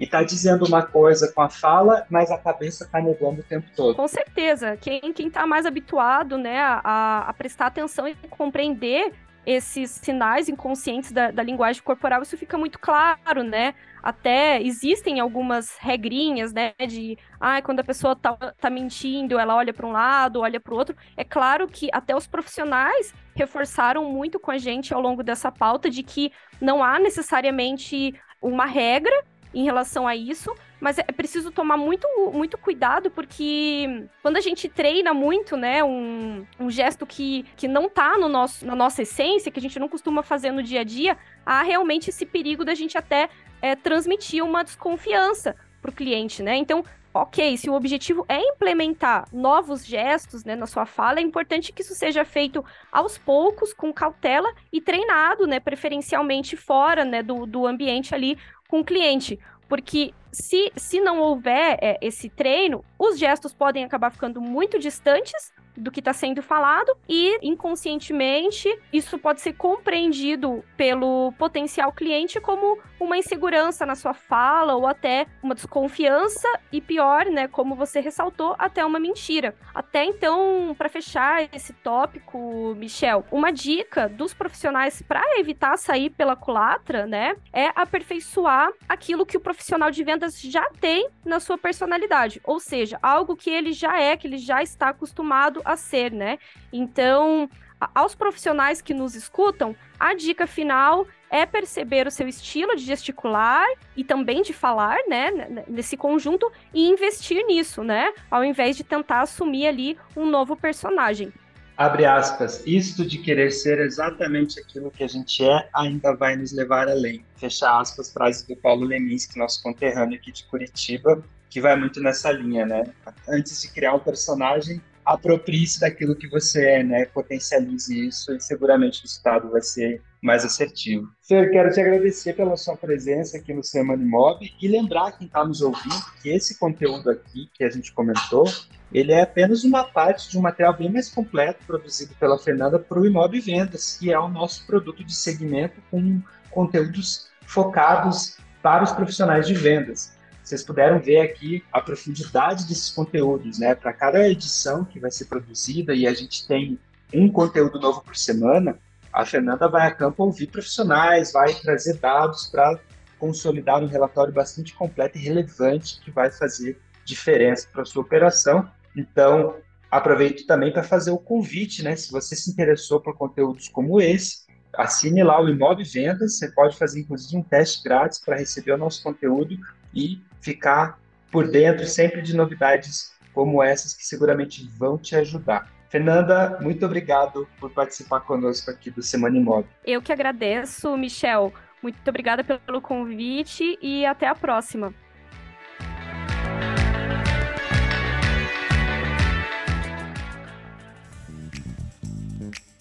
e 0.00 0.04
está 0.04 0.22
dizendo 0.22 0.64
uma 0.64 0.82
coisa 0.82 1.30
com 1.30 1.42
a 1.42 1.50
fala, 1.50 2.06
mas 2.08 2.30
a 2.30 2.38
cabeça 2.38 2.84
está 2.84 3.02
negando 3.02 3.42
o 3.42 3.44
tempo 3.44 3.68
todo. 3.76 3.94
Com 3.94 4.08
certeza. 4.08 4.74
Quem 4.78 5.12
está 5.18 5.46
mais 5.46 5.66
habituado 5.66 6.38
né, 6.38 6.58
a, 6.58 7.26
a 7.28 7.32
prestar 7.34 7.66
atenção 7.66 8.08
e 8.08 8.14
compreender 8.30 9.12
esses 9.44 9.90
sinais 9.90 10.48
inconscientes 10.48 11.10
da, 11.10 11.30
da, 11.30 11.42
linguagem 11.42 11.82
corporal, 11.82 12.22
isso 12.22 12.36
fica 12.36 12.56
muito 12.56 12.78
claro, 12.78 13.42
né? 13.42 13.74
Até 14.02 14.60
existem 14.62 15.20
algumas 15.20 15.76
regrinhas, 15.78 16.52
né? 16.52 16.72
De, 16.88 17.18
ah, 17.40 17.60
quando 17.60 17.80
a 17.80 17.84
pessoa 17.84 18.14
tá, 18.14 18.34
tá 18.34 18.70
mentindo, 18.70 19.38
ela 19.38 19.56
olha 19.56 19.72
para 19.72 19.86
um 19.86 19.92
lado, 19.92 20.40
olha 20.40 20.60
para 20.60 20.72
o 20.72 20.76
outro. 20.76 20.96
É 21.16 21.24
claro 21.24 21.66
que 21.66 21.88
até 21.92 22.14
os 22.14 22.26
profissionais 22.26 23.14
reforçaram 23.34 24.04
muito 24.04 24.38
com 24.38 24.50
a 24.50 24.58
gente 24.58 24.94
ao 24.94 25.00
longo 25.00 25.22
dessa 25.22 25.50
pauta 25.50 25.90
de 25.90 26.02
que 26.02 26.32
não 26.60 26.82
há 26.82 26.98
necessariamente 26.98 28.14
uma 28.40 28.66
regra 28.66 29.24
em 29.54 29.64
relação 29.64 30.06
a 30.06 30.16
isso, 30.16 30.54
mas 30.82 30.98
é 30.98 31.04
preciso 31.04 31.52
tomar 31.52 31.76
muito, 31.76 32.08
muito 32.34 32.58
cuidado, 32.58 33.08
porque 33.08 34.04
quando 34.20 34.36
a 34.36 34.40
gente 34.40 34.68
treina 34.68 35.14
muito, 35.14 35.56
né, 35.56 35.84
um, 35.84 36.44
um 36.58 36.68
gesto 36.68 37.06
que, 37.06 37.44
que 37.54 37.68
não 37.68 37.88
tá 37.88 38.18
no 38.18 38.28
nosso, 38.28 38.66
na 38.66 38.74
nossa 38.74 39.02
essência, 39.02 39.52
que 39.52 39.60
a 39.60 39.62
gente 39.62 39.78
não 39.78 39.88
costuma 39.88 40.24
fazer 40.24 40.50
no 40.50 40.60
dia 40.60 40.80
a 40.80 40.84
dia, 40.84 41.16
há 41.46 41.62
realmente 41.62 42.10
esse 42.10 42.26
perigo 42.26 42.64
da 42.64 42.74
gente 42.74 42.98
até 42.98 43.28
é, 43.62 43.76
transmitir 43.76 44.44
uma 44.44 44.64
desconfiança 44.64 45.54
para 45.80 45.92
o 45.92 45.94
cliente, 45.94 46.42
né? 46.42 46.56
Então, 46.56 46.84
ok, 47.14 47.56
se 47.56 47.70
o 47.70 47.74
objetivo 47.74 48.26
é 48.28 48.40
implementar 48.40 49.28
novos 49.32 49.86
gestos 49.86 50.44
né, 50.44 50.56
na 50.56 50.66
sua 50.66 50.84
fala, 50.84 51.20
é 51.20 51.22
importante 51.22 51.72
que 51.72 51.82
isso 51.82 51.94
seja 51.94 52.24
feito 52.24 52.64
aos 52.90 53.16
poucos, 53.16 53.72
com 53.72 53.92
cautela 53.92 54.52
e 54.72 54.80
treinado, 54.80 55.46
né, 55.46 55.60
preferencialmente 55.60 56.56
fora 56.56 57.04
né, 57.04 57.22
do, 57.22 57.46
do 57.46 57.68
ambiente 57.68 58.12
ali 58.16 58.36
com 58.66 58.80
o 58.80 58.84
cliente. 58.84 59.38
Porque 59.72 60.12
se, 60.30 60.70
se 60.76 61.00
não 61.00 61.18
houver 61.18 61.78
é, 61.80 61.96
esse 62.02 62.28
treino, 62.28 62.84
os 62.98 63.18
gestos 63.18 63.54
podem 63.54 63.82
acabar 63.82 64.10
ficando 64.10 64.38
muito 64.38 64.78
distantes 64.78 65.50
do 65.76 65.90
que 65.90 66.00
está 66.00 66.12
sendo 66.12 66.42
falado 66.42 66.92
e 67.08 67.38
inconscientemente 67.42 68.68
isso 68.92 69.18
pode 69.18 69.40
ser 69.40 69.54
compreendido 69.54 70.64
pelo 70.76 71.32
potencial 71.38 71.92
cliente 71.92 72.40
como 72.40 72.78
uma 73.00 73.16
insegurança 73.16 73.84
na 73.84 73.94
sua 73.94 74.14
fala 74.14 74.74
ou 74.74 74.86
até 74.86 75.26
uma 75.42 75.54
desconfiança 75.54 76.48
e 76.70 76.80
pior, 76.80 77.26
né, 77.26 77.48
como 77.48 77.74
você 77.74 78.00
ressaltou, 78.00 78.54
até 78.58 78.84
uma 78.84 78.98
mentira. 78.98 79.54
Até 79.74 80.04
então, 80.04 80.74
para 80.78 80.88
fechar 80.88 81.48
esse 81.52 81.72
tópico, 81.72 82.74
Michel, 82.76 83.24
uma 83.30 83.52
dica 83.52 84.08
dos 84.08 84.32
profissionais 84.32 85.02
para 85.02 85.22
evitar 85.38 85.76
sair 85.76 86.10
pela 86.10 86.36
culatra, 86.36 87.06
né, 87.06 87.36
é 87.52 87.70
aperfeiçoar 87.74 88.70
aquilo 88.88 89.26
que 89.26 89.36
o 89.36 89.40
profissional 89.40 89.90
de 89.90 90.04
vendas 90.04 90.40
já 90.40 90.68
tem 90.80 91.08
na 91.24 91.40
sua 91.40 91.58
personalidade, 91.58 92.40
ou 92.44 92.60
seja, 92.60 92.98
algo 93.02 93.36
que 93.36 93.50
ele 93.50 93.72
já 93.72 94.00
é, 94.00 94.16
que 94.16 94.26
ele 94.26 94.38
já 94.38 94.62
está 94.62 94.90
acostumado 94.90 95.61
a 95.64 95.76
ser, 95.76 96.12
né? 96.12 96.38
Então, 96.72 97.48
aos 97.94 98.14
profissionais 98.14 98.80
que 98.80 98.94
nos 98.94 99.14
escutam, 99.14 99.74
a 99.98 100.14
dica 100.14 100.46
final 100.46 101.06
é 101.30 101.46
perceber 101.46 102.06
o 102.06 102.10
seu 102.10 102.28
estilo 102.28 102.76
de 102.76 102.84
gesticular 102.84 103.66
e 103.96 104.04
também 104.04 104.42
de 104.42 104.52
falar, 104.52 104.98
né, 105.08 105.64
nesse 105.66 105.96
conjunto 105.96 106.50
e 106.74 106.88
investir 106.88 107.44
nisso, 107.46 107.82
né, 107.82 108.12
ao 108.30 108.44
invés 108.44 108.76
de 108.76 108.84
tentar 108.84 109.22
assumir 109.22 109.66
ali 109.66 109.98
um 110.16 110.26
novo 110.26 110.54
personagem. 110.54 111.32
Abre 111.74 112.04
aspas, 112.04 112.62
isto 112.66 113.04
de 113.04 113.18
querer 113.18 113.50
ser 113.50 113.80
exatamente 113.80 114.60
aquilo 114.60 114.90
que 114.90 115.02
a 115.02 115.08
gente 115.08 115.42
é 115.42 115.68
ainda 115.74 116.14
vai 116.14 116.36
nos 116.36 116.52
levar 116.52 116.86
além. 116.86 117.24
Fecha 117.34 117.80
aspas, 117.80 118.12
frase 118.12 118.46
do 118.46 118.54
Paulo 118.54 118.84
Leminski, 118.84 119.38
nosso 119.38 119.62
conterrâneo 119.62 120.18
aqui 120.18 120.30
de 120.30 120.44
Curitiba, 120.44 121.24
que 121.48 121.60
vai 121.60 121.74
muito 121.74 121.98
nessa 122.00 122.30
linha, 122.30 122.66
né? 122.66 122.84
Antes 123.26 123.62
de 123.62 123.72
criar 123.72 123.94
um 123.94 123.98
personagem, 123.98 124.82
aproprie-se 125.04 125.80
daquilo 125.80 126.16
que 126.16 126.28
você 126.28 126.64
é, 126.64 126.82
né? 126.82 127.04
Potencialize 127.06 128.08
isso 128.08 128.34
e 128.34 128.40
seguramente 128.40 129.00
o 129.00 129.02
resultado 129.02 129.50
vai 129.50 129.60
ser 129.60 130.00
mais 130.22 130.44
assertivo. 130.44 131.08
Fer, 131.20 131.50
quero 131.50 131.72
te 131.72 131.80
agradecer 131.80 132.34
pela 132.34 132.56
sua 132.56 132.76
presença 132.76 133.36
aqui 133.36 133.52
no 133.52 133.64
Semana 133.64 134.02
Imob 134.02 134.48
e 134.60 134.68
lembrar 134.68 135.12
quem 135.12 135.26
está 135.26 135.44
nos 135.44 135.60
ouvindo 135.60 135.94
que 136.22 136.28
esse 136.28 136.58
conteúdo 136.58 137.10
aqui 137.10 137.50
que 137.52 137.64
a 137.64 137.70
gente 137.70 137.92
comentou, 137.92 138.44
ele 138.92 139.12
é 139.12 139.22
apenas 139.22 139.64
uma 139.64 139.84
parte 139.84 140.30
de 140.30 140.38
um 140.38 140.42
material 140.42 140.76
bem 140.76 140.90
mais 140.90 141.08
completo 141.08 141.64
produzido 141.66 142.14
pela 142.20 142.38
Fernanda 142.38 142.78
para 142.78 143.00
o 143.00 143.06
Imob 143.06 143.40
Vendas, 143.40 143.96
que 143.98 144.12
é 144.12 144.18
o 144.18 144.28
nosso 144.28 144.64
produto 144.66 145.02
de 145.02 145.14
segmento 145.14 145.82
com 145.90 146.20
conteúdos 146.50 147.28
focados 147.44 148.36
para 148.62 148.84
os 148.84 148.92
profissionais 148.92 149.46
de 149.46 149.54
vendas 149.54 150.12
vocês 150.42 150.62
puderam 150.62 150.98
ver 150.98 151.20
aqui 151.20 151.64
a 151.72 151.80
profundidade 151.80 152.66
desses 152.66 152.90
conteúdos, 152.90 153.58
né? 153.58 153.74
Para 153.74 153.92
cada 153.92 154.28
edição 154.28 154.84
que 154.84 154.98
vai 154.98 155.10
ser 155.10 155.26
produzida 155.26 155.94
e 155.94 156.06
a 156.06 156.12
gente 156.12 156.46
tem 156.46 156.78
um 157.14 157.30
conteúdo 157.30 157.78
novo 157.78 158.02
por 158.02 158.16
semana, 158.16 158.78
a 159.12 159.24
Fernanda 159.24 159.68
vai 159.68 159.86
a 159.86 159.94
campo 159.94 160.24
ouvir 160.24 160.46
profissionais, 160.46 161.32
vai 161.32 161.52
trazer 161.54 161.98
dados 161.98 162.46
para 162.46 162.80
consolidar 163.18 163.82
um 163.82 163.86
relatório 163.86 164.32
bastante 164.32 164.74
completo 164.74 165.18
e 165.18 165.20
relevante 165.20 166.00
que 166.00 166.10
vai 166.10 166.30
fazer 166.30 166.80
diferença 167.04 167.68
para 167.72 167.84
sua 167.84 168.02
operação. 168.02 168.68
Então, 168.96 169.56
aproveito 169.90 170.46
também 170.46 170.72
para 170.72 170.82
fazer 170.82 171.10
o 171.10 171.18
convite, 171.18 171.82
né? 171.82 171.94
Se 171.94 172.10
você 172.10 172.34
se 172.34 172.50
interessou 172.50 173.00
por 173.00 173.16
conteúdos 173.16 173.68
como 173.68 174.00
esse, 174.00 174.42
assine 174.74 175.22
lá 175.22 175.40
o 175.40 175.48
Imob 175.48 175.84
Vendas. 175.84 176.38
Você 176.38 176.50
pode 176.50 176.76
fazer, 176.76 177.00
inclusive, 177.00 177.36
um 177.36 177.42
teste 177.42 177.84
grátis 177.84 178.18
para 178.18 178.36
receber 178.36 178.72
o 178.72 178.78
nosso 178.78 179.02
conteúdo 179.02 179.56
e 179.94 180.20
ficar 180.42 180.98
por 181.30 181.50
dentro 181.50 181.86
sempre 181.86 182.20
de 182.20 182.36
novidades 182.36 183.12
como 183.32 183.62
essas 183.62 183.94
que 183.94 184.04
seguramente 184.04 184.68
vão 184.76 184.98
te 184.98 185.16
ajudar. 185.16 185.72
Fernanda, 185.88 186.58
muito 186.60 186.84
obrigado 186.84 187.48
por 187.58 187.70
participar 187.70 188.20
conosco 188.20 188.70
aqui 188.70 188.90
do 188.90 189.02
Semana 189.02 189.36
Imóvel. 189.36 189.68
Eu 189.84 190.02
que 190.02 190.12
agradeço, 190.12 190.94
Michel. 190.96 191.52
Muito 191.82 191.96
obrigada 192.08 192.44
pelo 192.44 192.80
convite 192.80 193.78
e 193.80 194.04
até 194.04 194.26
a 194.26 194.34
próxima. 194.34 194.94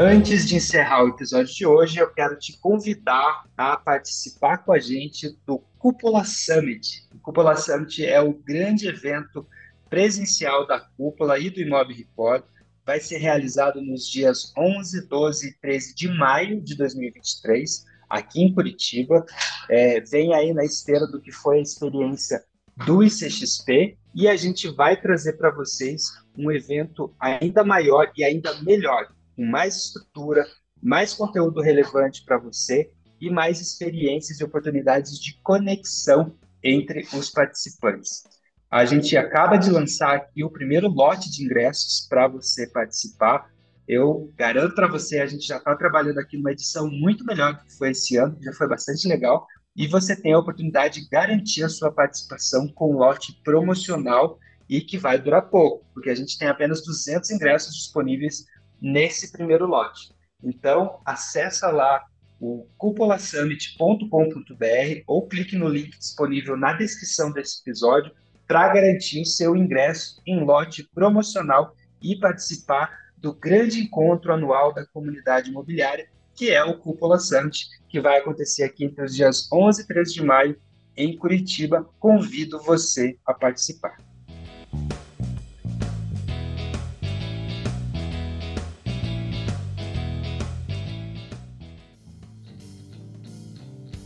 Antes 0.00 0.46
de 0.46 0.54
encerrar 0.54 1.02
o 1.02 1.08
episódio 1.08 1.52
de 1.52 1.66
hoje, 1.66 1.98
eu 1.98 2.08
quero 2.08 2.38
te 2.38 2.56
convidar 2.60 3.42
a 3.56 3.76
participar 3.76 4.58
com 4.58 4.72
a 4.72 4.78
gente 4.78 5.36
do 5.44 5.58
Cúpula 5.76 6.22
Summit. 6.24 7.04
O 7.12 7.18
Cúpula 7.18 7.56
Summit 7.56 8.06
é 8.06 8.20
o 8.20 8.32
grande 8.32 8.86
evento 8.86 9.44
presencial 9.90 10.68
da 10.68 10.78
Cúpula 10.78 11.36
e 11.40 11.50
do 11.50 11.60
Imob 11.60 11.92
Report. 11.92 12.44
Vai 12.86 13.00
ser 13.00 13.18
realizado 13.18 13.82
nos 13.82 14.08
dias 14.08 14.52
11, 14.56 15.08
12 15.08 15.48
e 15.48 15.54
13 15.54 15.94
de 15.96 16.08
maio 16.16 16.60
de 16.60 16.76
2023, 16.76 17.84
aqui 18.08 18.40
em 18.40 18.54
Curitiba. 18.54 19.26
É, 19.68 20.00
vem 20.00 20.32
aí 20.32 20.54
na 20.54 20.64
esteira 20.64 21.08
do 21.08 21.20
que 21.20 21.32
foi 21.32 21.58
a 21.58 21.62
experiência 21.62 22.44
do 22.86 23.02
ICXP 23.02 23.98
e 24.14 24.28
a 24.28 24.36
gente 24.36 24.68
vai 24.68 24.96
trazer 24.96 25.32
para 25.32 25.50
vocês 25.50 26.12
um 26.38 26.52
evento 26.52 27.12
ainda 27.18 27.64
maior 27.64 28.12
e 28.16 28.22
ainda 28.22 28.54
melhor 28.62 29.08
com 29.38 29.46
mais 29.46 29.76
estrutura, 29.76 30.44
mais 30.82 31.14
conteúdo 31.14 31.60
relevante 31.60 32.24
para 32.24 32.36
você 32.36 32.90
e 33.20 33.30
mais 33.30 33.60
experiências 33.60 34.40
e 34.40 34.44
oportunidades 34.44 35.16
de 35.20 35.40
conexão 35.44 36.36
entre 36.62 37.06
os 37.14 37.30
participantes. 37.30 38.24
A 38.68 38.84
gente 38.84 39.16
acaba 39.16 39.56
de 39.56 39.70
lançar 39.70 40.16
aqui 40.16 40.42
o 40.42 40.50
primeiro 40.50 40.88
lote 40.88 41.30
de 41.30 41.44
ingressos 41.44 42.04
para 42.08 42.26
você 42.26 42.66
participar. 42.66 43.48
Eu 43.86 44.32
garanto 44.36 44.74
para 44.74 44.88
você, 44.88 45.20
a 45.20 45.26
gente 45.26 45.46
já 45.46 45.58
está 45.58 45.74
trabalhando 45.76 46.18
aqui 46.18 46.36
numa 46.36 46.50
edição 46.50 46.90
muito 46.90 47.24
melhor 47.24 47.62
que 47.62 47.78
foi 47.78 47.92
esse 47.92 48.16
ano, 48.16 48.36
já 48.42 48.52
foi 48.52 48.68
bastante 48.68 49.06
legal. 49.06 49.46
E 49.76 49.86
você 49.86 50.16
tem 50.16 50.32
a 50.32 50.38
oportunidade 50.38 51.00
de 51.00 51.08
garantir 51.08 51.62
a 51.62 51.68
sua 51.68 51.92
participação 51.92 52.66
com 52.66 52.92
um 52.92 52.98
lote 52.98 53.40
promocional 53.44 54.36
e 54.68 54.80
que 54.80 54.98
vai 54.98 55.16
durar 55.16 55.48
pouco, 55.48 55.86
porque 55.94 56.10
a 56.10 56.14
gente 56.14 56.36
tem 56.36 56.48
apenas 56.48 56.84
200 56.84 57.30
ingressos 57.30 57.74
disponíveis 57.74 58.44
nesse 58.80 59.32
primeiro 59.32 59.66
lote. 59.66 60.12
Então, 60.42 61.00
acessa 61.04 61.70
lá 61.70 62.04
o 62.40 62.66
cupolasummit.com.br 62.76 65.02
ou 65.06 65.26
clique 65.26 65.56
no 65.56 65.68
link 65.68 65.98
disponível 65.98 66.56
na 66.56 66.72
descrição 66.72 67.32
desse 67.32 67.60
episódio 67.60 68.12
para 68.46 68.72
garantir 68.72 69.20
o 69.20 69.26
seu 69.26 69.56
ingresso 69.56 70.20
em 70.26 70.44
lote 70.44 70.88
promocional 70.94 71.74
e 72.00 72.16
participar 72.16 72.96
do 73.16 73.34
grande 73.34 73.80
encontro 73.80 74.32
anual 74.32 74.72
da 74.72 74.86
comunidade 74.86 75.50
imobiliária, 75.50 76.08
que 76.34 76.50
é 76.50 76.64
o 76.64 76.78
Cúpula 76.78 77.18
Summit, 77.18 77.68
que 77.88 78.00
vai 78.00 78.18
acontecer 78.18 78.62
aqui 78.62 78.84
entre 78.84 79.04
os 79.04 79.14
dias 79.14 79.48
11 79.52 79.82
e 79.82 79.86
13 79.86 80.14
de 80.14 80.22
maio 80.22 80.58
em 80.96 81.16
Curitiba. 81.16 81.84
Convido 81.98 82.60
você 82.60 83.18
a 83.26 83.34
participar. 83.34 84.07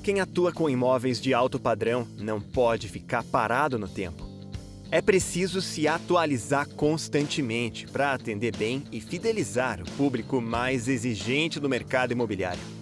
Quem 0.02 0.18
atua 0.18 0.52
com 0.52 0.68
imóveis 0.68 1.20
de 1.20 1.32
alto 1.32 1.60
padrão 1.60 2.08
não 2.18 2.40
pode 2.40 2.88
ficar 2.88 3.22
parado 3.22 3.78
no 3.78 3.86
tempo. 3.86 4.28
É 4.90 5.00
preciso 5.00 5.62
se 5.62 5.86
atualizar 5.86 6.68
constantemente 6.70 7.86
para 7.86 8.12
atender 8.12 8.54
bem 8.56 8.82
e 8.90 9.00
fidelizar 9.00 9.80
o 9.80 9.90
público 9.92 10.40
mais 10.40 10.88
exigente 10.88 11.60
do 11.60 11.68
mercado 11.68 12.12
imobiliário. 12.12 12.81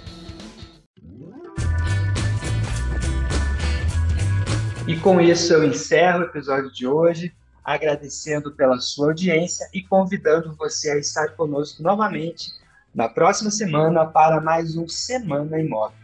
E 4.87 4.95
com 4.95 5.21
isso 5.21 5.53
eu 5.53 5.63
encerro 5.63 6.21
o 6.21 6.23
episódio 6.23 6.71
de 6.71 6.87
hoje, 6.87 7.31
agradecendo 7.63 8.51
pela 8.51 8.79
sua 8.79 9.07
audiência 9.07 9.69
e 9.71 9.83
convidando 9.83 10.55
você 10.55 10.91
a 10.91 10.97
estar 10.97 11.29
conosco 11.35 11.83
novamente 11.83 12.51
na 12.93 13.07
próxima 13.07 13.51
semana 13.51 14.05
para 14.05 14.41
mais 14.41 14.75
um 14.75 14.87
Semana 14.87 15.59
Imóvel. 15.59 16.01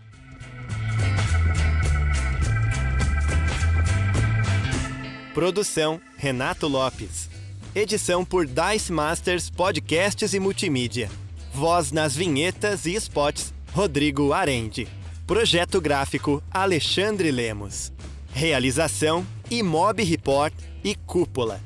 Produção 5.34 6.00
Renato 6.16 6.68
Lopes. 6.68 7.30
Edição 7.76 8.24
por 8.24 8.46
Dice 8.46 8.92
Masters 8.92 9.50
Podcasts 9.50 10.34
e 10.34 10.40
Multimídia. 10.40 11.10
Voz 11.52 11.92
nas 11.92 12.16
vinhetas 12.16 12.86
e 12.86 12.94
spots 12.96 13.54
Rodrigo 13.72 14.34
Arende. 14.34 14.88
Projeto 15.26 15.82
gráfico 15.82 16.42
Alexandre 16.52 17.32
Lemos. 17.32 17.92
Realização 18.38 19.26
Imob 19.50 20.04
Report 20.04 20.54
e 20.84 20.94
Cúpula. 20.94 21.60